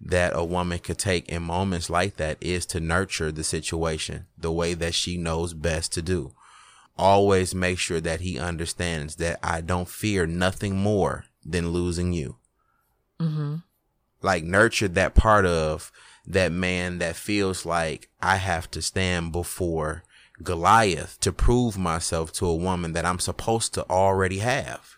[0.00, 4.52] that a woman could take in moments like that is to nurture the situation the
[4.52, 6.32] way that she knows best to do.
[6.96, 12.36] Always make sure that he understands that I don't fear nothing more than losing you.
[13.20, 13.56] Mm-hmm.
[14.22, 15.92] Like nurture that part of
[16.26, 20.02] that man that feels like I have to stand before
[20.42, 24.97] Goliath to prove myself to a woman that I'm supposed to already have.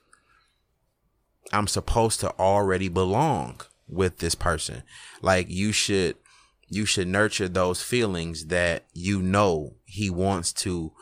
[1.53, 4.83] I'm supposed to already belong with this person.
[5.23, 6.17] Like you should
[6.69, 10.93] you should nurture those feelings that you know he wants to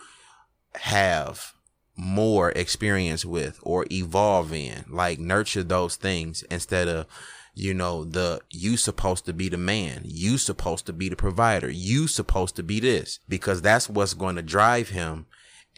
[0.76, 1.52] have
[1.96, 4.84] more experience with or evolve in.
[4.88, 7.06] Like nurture those things instead of
[7.54, 11.68] you know the you supposed to be the man you supposed to be the provider
[11.68, 15.26] you supposed to be this because that's what's going to drive him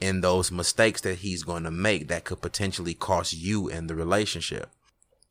[0.00, 3.94] in those mistakes that he's going to make that could potentially cost you in the
[3.94, 4.70] relationship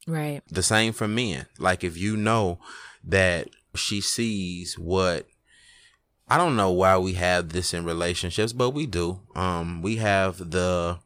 [0.09, 0.41] Right.
[0.49, 1.45] The same for men.
[1.57, 2.59] Like if you know
[3.03, 5.27] that she sees what
[6.27, 9.19] I don't know why we have this in relationships, but we do.
[9.35, 10.99] Um, we have the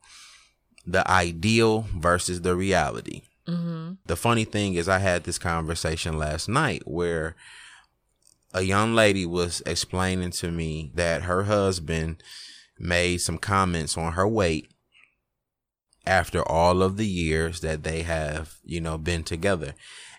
[0.86, 3.22] the ideal versus the reality.
[3.48, 3.94] Mm-hmm.
[4.06, 7.36] The funny thing is, I had this conversation last night where
[8.54, 12.22] a young lady was explaining to me that her husband
[12.80, 14.72] made some comments on her weight
[16.06, 19.74] after all of the years that they have, you know, been together.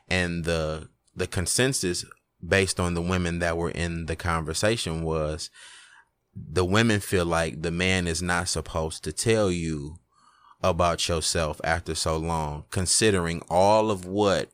[0.08, 2.04] And the the consensus
[2.46, 5.50] based on the women that were in the conversation was
[6.34, 9.96] the women feel like the man is not supposed to tell you
[10.62, 14.50] about yourself after so long, considering all of what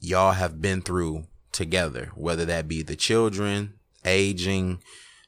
[0.00, 3.74] y'all have been through together, whether that be the children,
[4.04, 4.80] aging,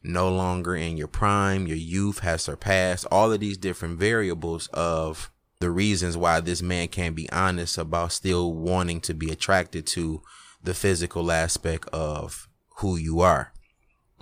[0.03, 5.31] no longer in your prime, your youth has surpassed all of these different variables of
[5.61, 10.23] the reasons why this man can't be honest about still wanting to be attracted to
[10.63, 13.53] the physical aspect of who you are.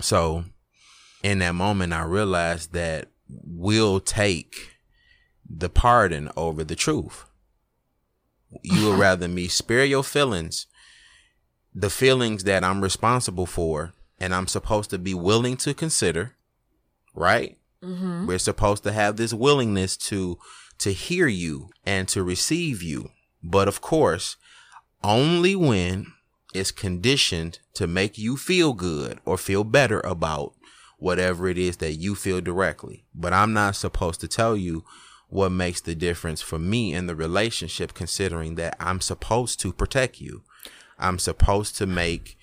[0.01, 0.45] So
[1.22, 4.72] in that moment, I realized that we'll take
[5.49, 7.24] the pardon over the truth.
[8.62, 10.66] You would rather me spare your feelings,
[11.72, 16.37] the feelings that I'm responsible for and I'm supposed to be willing to consider,
[17.14, 17.59] right?
[17.83, 18.27] Mm-hmm.
[18.27, 20.39] We're supposed to have this willingness to
[20.79, 23.11] to hear you and to receive you.
[23.43, 24.37] But of course,
[25.03, 26.12] only when
[26.55, 30.55] it's conditioned to make you feel good or feel better about
[30.99, 33.05] whatever it is that you feel directly.
[33.14, 34.85] But I'm not supposed to tell you
[35.29, 40.21] what makes the difference for me in the relationship, considering that I'm supposed to protect
[40.21, 40.43] you.
[40.99, 42.38] I'm supposed to make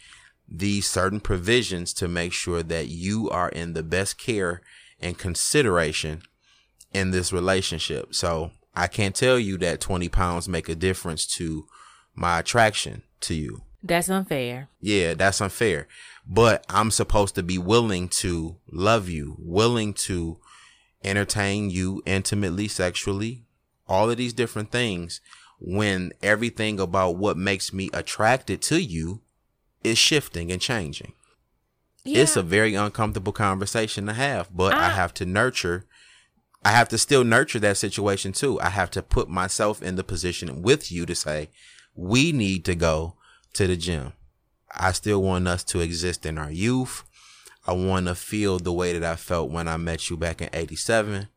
[0.48, 4.62] these certain provisions to make sure that you are in the best care
[5.00, 6.22] and consideration
[6.94, 8.14] in this relationship.
[8.16, 11.66] So I can't tell you that 20 pounds make a difference to
[12.14, 13.64] my attraction to you.
[13.84, 14.70] That's unfair.
[14.82, 15.88] Yeah, that's unfair.
[16.28, 20.40] But I'm supposed to be willing to love you, willing to
[21.04, 23.46] entertain you intimately, sexually,
[23.88, 25.22] all of these different things
[25.60, 29.22] when everything about what makes me attracted to you
[29.86, 31.14] is shifting and changing.
[32.04, 32.24] Yeah.
[32.24, 35.86] It's a very uncomfortable conversation to have, but I, I have to nurture
[36.66, 38.60] I have to still nurture that situation too.
[38.60, 41.52] I have to put myself in the position with you to say,
[41.94, 43.14] we need to go
[43.54, 44.14] to the gym.
[44.76, 47.04] I still want us to exist in our youth.
[47.68, 50.50] I want to feel the way that I felt when I met you back in
[50.54, 51.28] 87.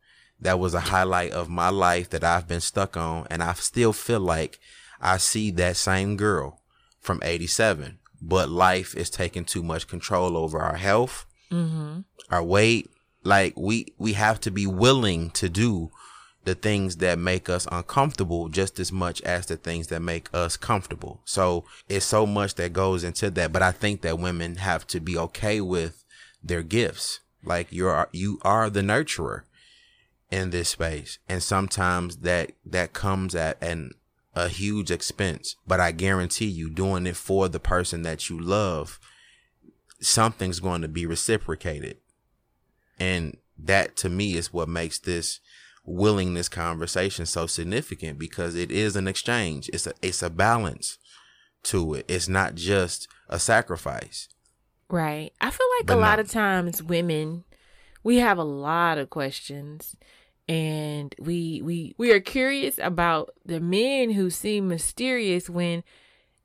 [0.40, 3.26] That was a highlight of my life that I've been stuck on.
[3.30, 4.58] And I still feel like
[4.98, 6.62] I see that same girl
[7.00, 12.00] from 87 but life is taking too much control over our health, mm-hmm.
[12.30, 12.90] our weight.
[13.24, 15.90] Like we we have to be willing to do
[16.44, 20.56] the things that make us uncomfortable just as much as the things that make us
[20.56, 21.20] comfortable.
[21.24, 23.52] So it's so much that goes into that.
[23.52, 26.04] But I think that women have to be okay with
[26.42, 27.20] their gifts.
[27.44, 29.42] Like you're you are the nurturer
[30.30, 31.18] in this space.
[31.28, 33.92] And sometimes that that comes at an
[34.38, 39.00] a huge expense, but I guarantee you doing it for the person that you love,
[40.00, 41.96] something's going to be reciprocated.
[43.00, 45.40] And that to me is what makes this
[45.84, 49.68] willingness conversation so significant because it is an exchange.
[49.72, 50.98] It's a it's a balance
[51.64, 52.04] to it.
[52.06, 54.28] It's not just a sacrifice.
[54.88, 55.32] Right.
[55.40, 57.42] I feel like but a lot of times women
[58.04, 59.96] we have a lot of questions
[60.48, 65.84] and we we we are curious about the men who seem mysterious when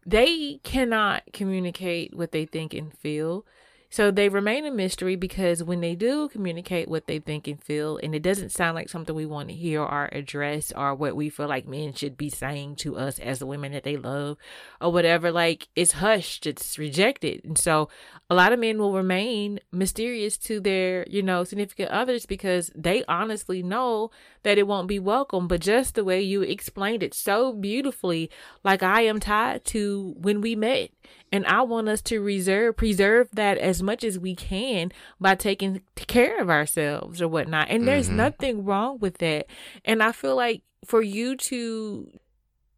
[0.05, 3.45] they cannot communicate what they think and feel
[3.93, 7.99] so they remain a mystery because when they do communicate what they think and feel,
[8.01, 11.29] and it doesn't sound like something we want to hear or address or what we
[11.29, 14.37] feel like men should be saying to us as the women that they love
[14.81, 17.45] or whatever, like it's hushed, it's rejected.
[17.45, 17.87] And so
[18.31, 23.05] a lot of men will remain mysterious to their, you know, significant others because they
[23.07, 24.09] honestly know
[24.41, 25.47] that it won't be welcome.
[25.47, 28.31] But just the way you explained it so beautifully,
[28.63, 30.89] like I am tied to when we met
[31.33, 35.81] and I want us to reserve, preserve that as much as we can by taking
[35.95, 37.69] care of ourselves or whatnot.
[37.71, 38.17] And there's mm-hmm.
[38.17, 39.47] nothing wrong with that.
[39.83, 42.07] And I feel like for you to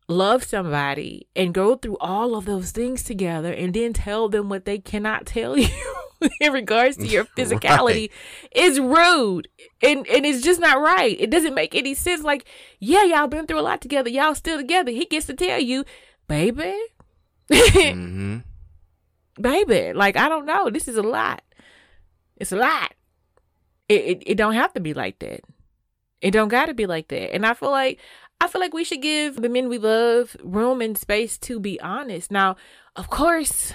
[0.08, 4.64] love somebody and go through all of those things together and then tell them what
[4.64, 5.96] they cannot tell you
[6.40, 8.12] in regards to your physicality right.
[8.54, 9.50] is rude
[9.82, 12.46] and and it's just not right it doesn't make any sense like
[12.80, 15.84] yeah y'all been through a lot together y'all still together he gets to tell you
[16.28, 16.80] baby
[17.52, 18.38] mm-hmm.
[19.42, 20.70] Baby, like I don't know.
[20.70, 21.44] This is a lot.
[22.38, 22.94] It's a lot.
[23.90, 25.42] It, it it don't have to be like that.
[26.22, 27.34] It don't got to be like that.
[27.34, 28.00] And I feel like
[28.40, 31.80] I feel like we should give the men we love room and space to be
[31.82, 32.32] honest.
[32.32, 32.56] Now,
[32.96, 33.74] of course,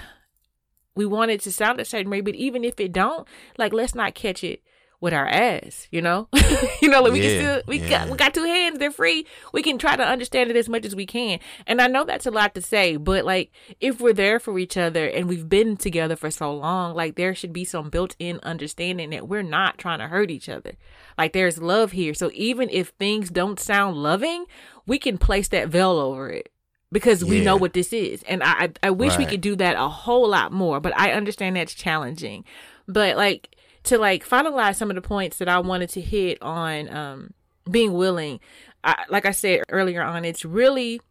[0.95, 3.95] we want it to sound a certain way, but even if it don't, like let's
[3.95, 4.61] not catch it
[5.01, 6.29] with our ass, you know?
[6.81, 7.89] you know, like we yeah, can still we yeah.
[7.89, 9.25] got we got two hands, they're free.
[9.51, 11.39] We can try to understand it as much as we can.
[11.67, 14.77] And I know that's a lot to say, but like if we're there for each
[14.77, 19.09] other and we've been together for so long, like there should be some built-in understanding
[19.09, 20.73] that we're not trying to hurt each other.
[21.17, 22.13] Like there's love here.
[22.13, 24.45] So even if things don't sound loving,
[24.85, 26.49] we can place that veil over it
[26.91, 27.45] because we yeah.
[27.45, 28.21] know what this is.
[28.23, 29.19] And I I wish right.
[29.19, 32.45] we could do that a whole lot more, but I understand that's challenging.
[32.87, 36.93] But like to like finalize some of the points that I wanted to hit on
[36.93, 37.33] um,
[37.69, 38.39] being willing.
[38.83, 41.01] I, like I said earlier on, it's really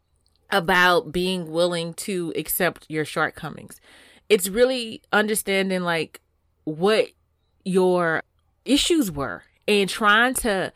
[0.51, 3.81] about being willing to accept your shortcomings.
[4.29, 6.21] It's really understanding like
[6.65, 7.09] what
[7.65, 8.23] your
[8.65, 10.73] issues were and trying to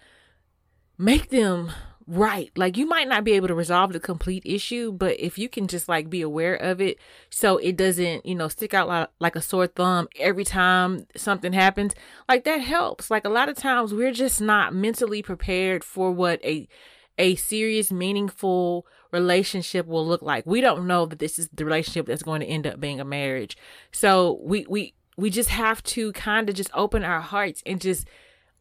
[0.99, 1.73] make them
[2.07, 2.51] Right.
[2.55, 5.67] Like you might not be able to resolve the complete issue, but if you can
[5.67, 6.99] just like be aware of it
[7.31, 11.55] so it doesn't, you know, stick out like, like a sore thumb every time something
[11.55, 11.95] happens,
[12.29, 13.11] like that helps.
[13.11, 16.69] Like a lot of times we're just not mentally prepared for what a
[17.17, 20.45] a serious, meaningful relationship will look like.
[20.45, 23.05] We don't know that this is the relationship that's going to end up being a
[23.05, 23.57] marriage.
[23.93, 28.07] So we we we just have to kind of just open our hearts and just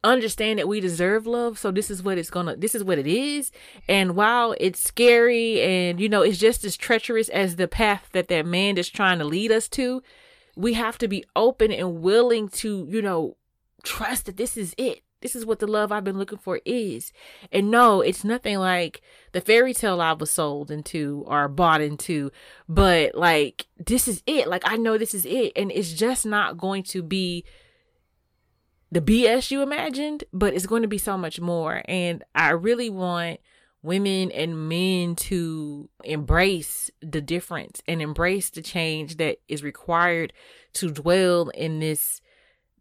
[0.03, 3.07] understand that we deserve love so this is what it's gonna this is what it
[3.07, 3.51] is
[3.87, 8.27] and while it's scary and you know it's just as treacherous as the path that
[8.27, 10.03] that man is trying to lead us to
[10.55, 13.37] we have to be open and willing to you know
[13.83, 17.13] trust that this is it this is what the love I've been looking for is.
[17.49, 19.01] And no, it's nothing like
[19.31, 22.29] the fairy tale I was sold into or bought into,
[22.67, 24.49] but like this is it.
[24.49, 25.53] Like I know this is it.
[25.55, 27.45] And it's just not going to be
[28.93, 31.81] the BS you imagined, but it's going to be so much more.
[31.85, 33.39] And I really want
[33.81, 40.31] women and men to embrace the difference and embrace the change that is required
[40.73, 42.21] to dwell in this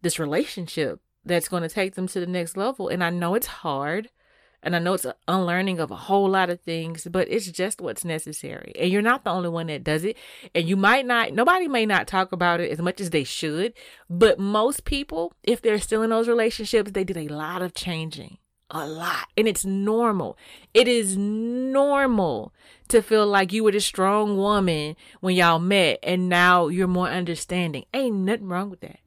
[0.03, 2.89] this relationship that's going to take them to the next level.
[2.89, 4.09] And I know it's hard.
[4.63, 7.81] And I know it's an unlearning of a whole lot of things, but it's just
[7.81, 8.73] what's necessary.
[8.79, 10.17] And you're not the only one that does it.
[10.55, 13.73] And you might not, nobody may not talk about it as much as they should.
[14.09, 18.37] But most people, if they're still in those relationships, they did a lot of changing.
[18.71, 19.27] A lot.
[19.37, 20.37] And it's normal.
[20.73, 22.53] It is normal
[22.87, 27.09] to feel like you were the strong woman when y'all met and now you're more
[27.09, 27.85] understanding.
[27.93, 28.99] Ain't nothing wrong with that.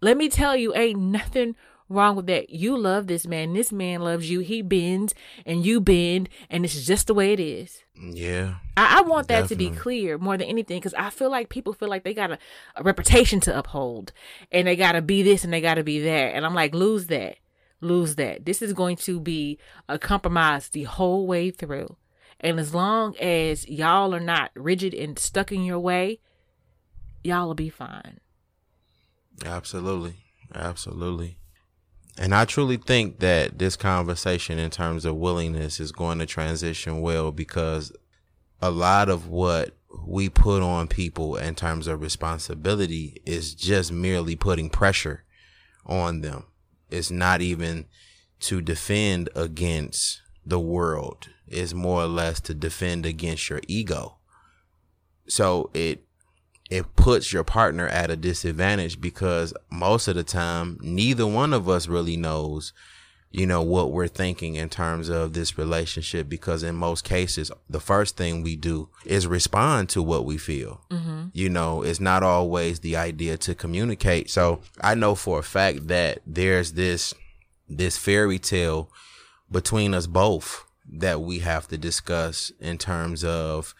[0.00, 1.56] Let me tell you, ain't nothing
[1.88, 2.50] wrong with that.
[2.50, 3.52] You love this man.
[3.52, 4.40] This man loves you.
[4.40, 5.14] He bends
[5.44, 7.82] and you bend, and it's just the way it is.
[7.94, 8.56] Yeah.
[8.76, 9.66] I, I want that definitely.
[9.66, 12.32] to be clear more than anything because I feel like people feel like they got
[12.32, 12.38] a,
[12.76, 14.12] a reputation to uphold
[14.52, 16.34] and they got to be this and they got to be that.
[16.34, 17.36] And I'm like, lose that.
[17.80, 18.44] Lose that.
[18.44, 19.58] This is going to be
[19.88, 21.96] a compromise the whole way through.
[22.40, 26.20] And as long as y'all are not rigid and stuck in your way,
[27.24, 28.20] y'all will be fine.
[29.44, 30.16] Absolutely.
[30.54, 31.38] Absolutely.
[32.18, 37.00] And I truly think that this conversation in terms of willingness is going to transition
[37.00, 37.92] well because
[38.60, 44.34] a lot of what we put on people in terms of responsibility is just merely
[44.34, 45.24] putting pressure
[45.84, 46.44] on them.
[46.90, 47.86] It's not even
[48.40, 51.28] to defend against the world.
[51.46, 54.18] It's more or less to defend against your ego.
[55.28, 56.05] So it
[56.70, 61.68] it puts your partner at a disadvantage because most of the time neither one of
[61.68, 62.72] us really knows
[63.30, 67.80] you know what we're thinking in terms of this relationship because in most cases the
[67.80, 71.26] first thing we do is respond to what we feel mm-hmm.
[71.32, 75.88] you know it's not always the idea to communicate so i know for a fact
[75.88, 77.14] that there's this
[77.68, 78.90] this fairy tale
[79.50, 83.74] between us both that we have to discuss in terms of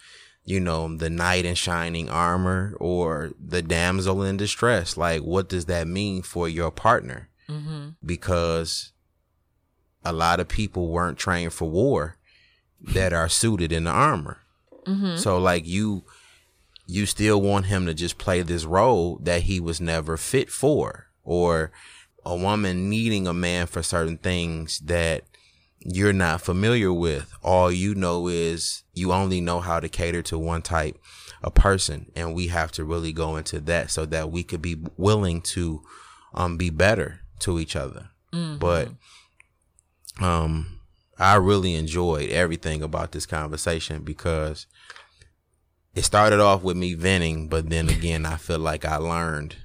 [0.46, 4.96] you know, the knight in shining armor or the damsel in distress.
[4.96, 7.28] Like, what does that mean for your partner?
[7.48, 7.88] Mm-hmm.
[8.04, 8.92] Because
[10.04, 12.16] a lot of people weren't trained for war
[12.80, 14.38] that are suited in the armor.
[14.86, 15.16] Mm-hmm.
[15.16, 16.04] So, like, you,
[16.86, 21.08] you still want him to just play this role that he was never fit for,
[21.24, 21.72] or
[22.24, 25.24] a woman needing a man for certain things that
[25.92, 27.32] you're not familiar with.
[27.42, 30.98] All you know is you only know how to cater to one type
[31.42, 32.10] of person.
[32.16, 35.82] And we have to really go into that so that we could be willing to
[36.34, 38.08] um, be better to each other.
[38.32, 38.58] Mm-hmm.
[38.58, 38.90] But
[40.20, 40.80] um,
[41.18, 44.66] I really enjoyed everything about this conversation because
[45.94, 49.56] it started off with me venting, but then again, I feel like I learned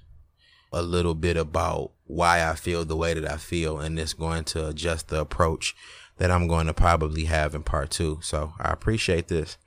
[0.72, 4.46] a little bit about why I feel the way that I feel, and it's going
[4.46, 5.76] to adjust the approach
[6.22, 8.20] that I'm going to probably have in part two.
[8.22, 9.58] So I appreciate this.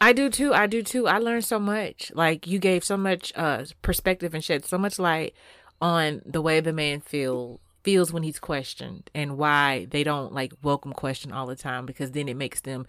[0.00, 0.54] I do too.
[0.54, 1.06] I do too.
[1.06, 2.10] I learned so much.
[2.14, 5.34] Like you gave so much uh perspective and shed so much light
[5.82, 10.54] on the way the man feel feels when he's questioned and why they don't like
[10.62, 12.86] welcome question all the time because then it makes them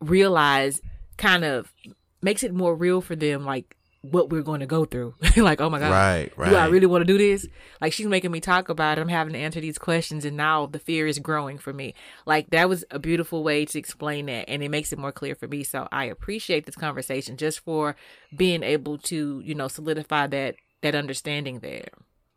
[0.00, 0.80] realize
[1.18, 1.74] kind of
[2.22, 3.75] makes it more real for them like
[4.12, 5.14] what we're going to go through.
[5.36, 5.90] like, oh my God.
[5.90, 6.50] Right, right.
[6.50, 7.46] Do I really want to do this?
[7.80, 9.00] Like, she's making me talk about it.
[9.00, 11.94] I'm having to answer these questions, and now the fear is growing for me.
[12.24, 15.34] Like, that was a beautiful way to explain that, and it makes it more clear
[15.34, 15.64] for me.
[15.64, 17.96] So, I appreciate this conversation just for
[18.36, 21.88] being able to, you know, solidify that that understanding there.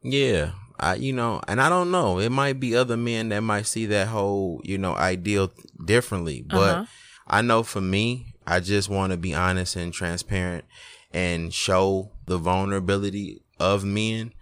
[0.01, 0.51] Yeah.
[0.79, 2.19] I, you know, and I don't know.
[2.19, 5.51] It might be other men that might see that whole, you know, ideal
[5.83, 6.41] differently.
[6.41, 6.85] But uh-huh.
[7.27, 10.65] I know for me, I just want to be honest and transparent
[11.11, 14.33] and show the vulnerability of men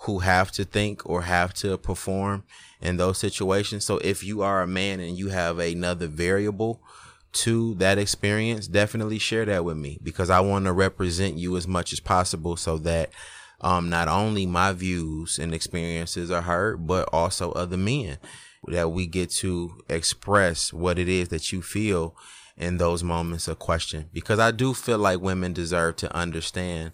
[0.00, 2.44] who have to think or have to perform
[2.80, 3.84] in those situations.
[3.84, 6.82] So if you are a man and you have another variable
[7.32, 11.66] to that experience, definitely share that with me because I want to represent you as
[11.66, 13.10] much as possible so that
[13.60, 18.18] um, not only my views and experiences are heard, but also other men
[18.68, 22.16] that we get to express what it is that you feel
[22.56, 26.92] in those moments of question because I do feel like women deserve to understand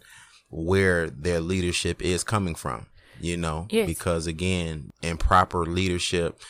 [0.51, 2.87] where their leadership is coming from,
[3.21, 3.87] you know, Yes.
[3.87, 6.41] because again, in proper leadership,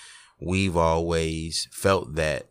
[0.41, 2.47] we've always felt that,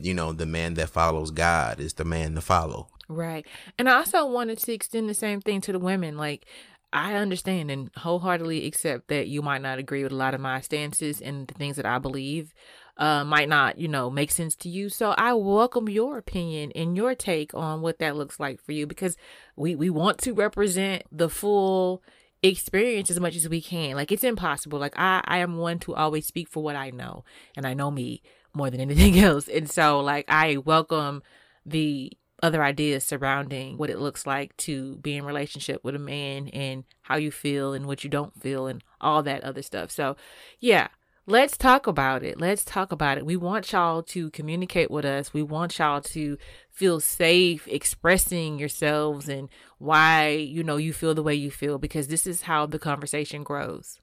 [0.00, 2.88] you know, the man that follows God is the man to follow.
[3.08, 3.46] Right.
[3.78, 6.16] And I also wanted to extend the same thing to the women.
[6.16, 6.46] Like,
[6.90, 10.60] I understand and wholeheartedly accept that you might not agree with a lot of my
[10.60, 12.54] stances and the things that I believe
[12.96, 14.88] uh, might not, you know, make sense to you.
[14.88, 18.86] So I welcome your opinion and your take on what that looks like for you
[18.86, 19.16] because
[19.56, 22.02] we, we want to represent the full
[22.42, 23.96] experience as much as we can.
[23.96, 24.78] Like, it's impossible.
[24.78, 27.24] Like, I, I am one to always speak for what I know,
[27.56, 28.22] and I know me
[28.52, 29.48] more than anything else.
[29.48, 31.22] And so, like, I welcome
[31.66, 36.48] the other ideas surrounding what it looks like to be in relationship with a man
[36.48, 39.90] and how you feel and what you don't feel and all that other stuff.
[39.90, 40.16] So,
[40.60, 40.88] yeah,
[41.26, 42.38] let's talk about it.
[42.40, 43.26] Let's talk about it.
[43.26, 45.32] We want y'all to communicate with us.
[45.32, 46.36] We want y'all to
[46.70, 49.48] feel safe expressing yourselves and
[49.78, 53.42] why, you know, you feel the way you feel because this is how the conversation
[53.42, 54.00] grows.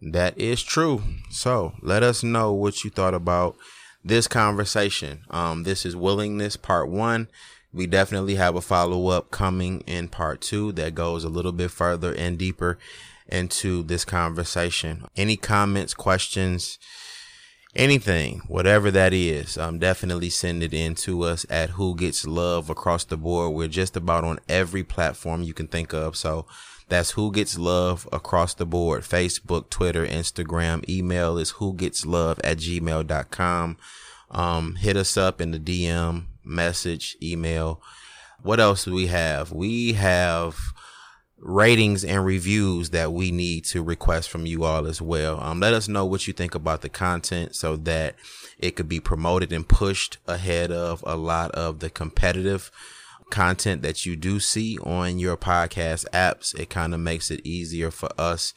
[0.00, 1.02] That is true.
[1.30, 3.56] So let us know what you thought about
[4.04, 5.22] this conversation.
[5.30, 7.28] Um, this is willingness part one.
[7.72, 11.70] We definitely have a follow up coming in part two that goes a little bit
[11.70, 12.78] further and deeper
[13.28, 15.04] into this conversation.
[15.16, 16.78] Any comments, questions,
[17.74, 22.70] anything, whatever that is, um, definitely send it in to us at Who Gets Love
[22.70, 23.54] across the board.
[23.54, 26.16] We're just about on every platform you can think of.
[26.16, 26.46] So
[26.88, 30.88] that's Who Gets Love across the board Facebook, Twitter, Instagram.
[30.88, 33.76] Email is Who Gets Love at gmail.com.
[34.30, 37.82] Um, hit us up in the DM, message, email.
[38.42, 39.52] What else do we have?
[39.52, 40.56] We have
[41.42, 45.40] ratings and reviews that we need to request from you all as well.
[45.40, 48.14] Um, let us know what you think about the content so that
[48.58, 52.70] it could be promoted and pushed ahead of a lot of the competitive
[53.30, 56.58] content that you do see on your podcast apps.
[56.58, 58.54] It kind of makes it easier for us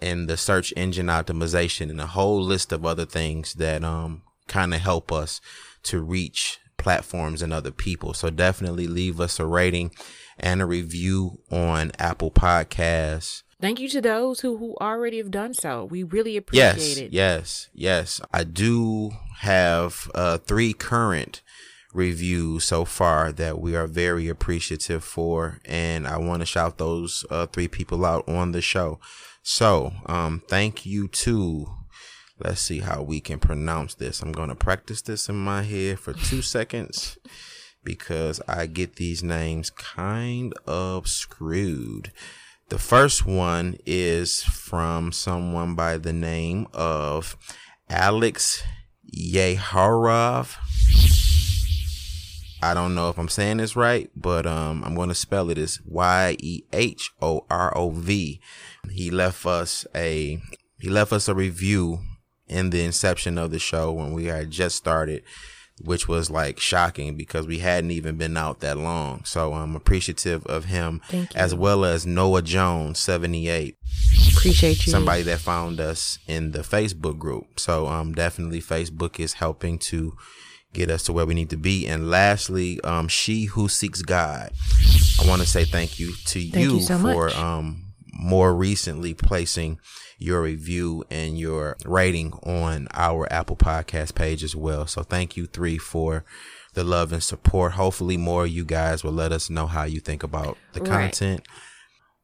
[0.00, 4.74] and the search engine optimization and a whole list of other things that um kind
[4.74, 5.40] of help us
[5.82, 8.14] to reach platforms and other people.
[8.14, 9.92] So definitely leave us a rating
[10.40, 13.42] and a review on Apple Podcasts.
[13.60, 15.84] Thank you to those who, who already have done so.
[15.84, 17.12] We really appreciate Yes, it.
[17.12, 18.20] yes, yes.
[18.32, 19.10] I do
[19.40, 21.42] have uh, three current
[21.92, 27.24] reviews so far that we are very appreciative for, and I want to shout those
[27.30, 28.98] uh, three people out on the show.
[29.42, 31.66] So, um, thank you to.
[32.42, 34.22] Let's see how we can pronounce this.
[34.22, 37.18] I'm gonna practice this in my head for two seconds
[37.84, 42.12] because I get these names kind of screwed.
[42.68, 47.36] The first one is from someone by the name of
[47.88, 48.62] Alex
[49.12, 50.56] Yeharov.
[52.62, 55.58] I don't know if I'm saying this right, but um, I'm going to spell it
[55.58, 58.40] as Y E H O R O V.
[58.90, 60.40] He left us a
[60.78, 62.00] he left us a review
[62.46, 65.22] in the inception of the show when we had just started,
[65.82, 69.24] which was like shocking because we hadn't even been out that long.
[69.24, 71.00] So I'm appreciative of him
[71.34, 73.76] as well as Noah Jones 78
[74.36, 74.92] Appreciate you.
[74.92, 77.58] somebody that found us in the Facebook group.
[77.60, 80.16] So um definitely Facebook is helping to
[80.72, 81.86] get us to where we need to be.
[81.86, 84.52] And lastly, um she who seeks God.
[85.20, 87.36] I want to say thank you to you, you so for much.
[87.36, 87.89] um
[88.20, 89.78] more recently placing
[90.18, 94.86] your review and your rating on our Apple Podcast page as well.
[94.86, 96.24] So thank you three for
[96.74, 97.72] the love and support.
[97.72, 100.90] Hopefully more of you guys will let us know how you think about the Right.
[100.90, 101.46] content.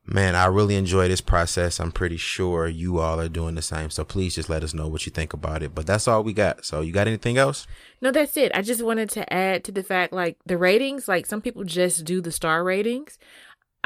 [0.09, 1.81] Man, I really enjoy this process.
[1.81, 3.91] I'm pretty sure you all are doing the same.
[3.91, 5.75] So please just let us know what you think about it.
[5.75, 6.65] But that's all we got.
[6.65, 7.67] So you got anything else?
[8.01, 8.53] No, that's it.
[8.55, 12.05] I just wanted to add to the fact like the ratings, like some people just
[12.05, 13.19] do the star ratings.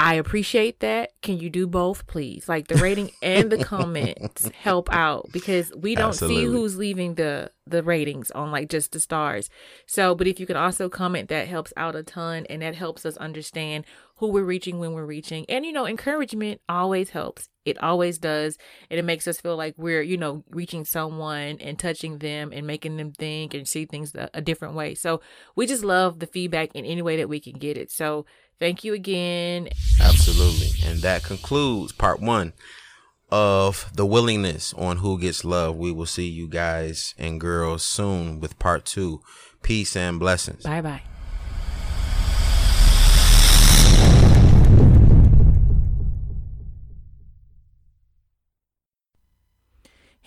[0.02, 1.12] I appreciate that.
[1.20, 2.48] Can you do both, please?
[2.48, 7.50] Like the rating and the comments help out because we don't see who's leaving the
[7.66, 9.50] the ratings on like just the stars.
[9.86, 13.04] So, but if you can also comment, that helps out a ton, and that helps
[13.04, 13.84] us understand
[14.16, 15.44] who we're reaching when we're reaching.
[15.50, 17.50] And you know, encouragement always helps.
[17.66, 18.56] It always does,
[18.90, 22.66] and it makes us feel like we're you know reaching someone and touching them and
[22.66, 24.94] making them think and see things a, a different way.
[24.94, 25.20] So
[25.56, 27.90] we just love the feedback in any way that we can get it.
[27.90, 28.24] So
[28.60, 29.68] thank you again.
[30.00, 30.88] Absolutely.
[30.88, 32.52] And that concludes part one
[33.32, 35.76] of the willingness on who gets love.
[35.76, 39.22] We will see you guys and girls soon with part two.
[39.62, 40.62] Peace and blessings.
[40.62, 41.02] Bye bye.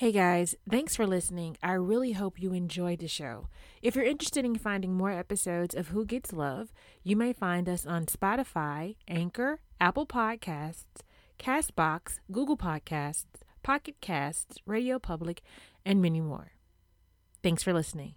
[0.04, 1.56] Hey guys, thanks for listening.
[1.64, 3.48] I really hope you enjoyed the show.
[3.82, 6.74] If you're interested in finding more episodes of Who Gets Love,
[7.04, 11.04] you may find us on Spotify, Anchor, Apple Podcasts,
[11.40, 15.42] Castbox, Google Podcasts, Pocket Casts, Radio Public,
[15.86, 16.52] and many more.
[17.42, 18.16] Thanks for listening.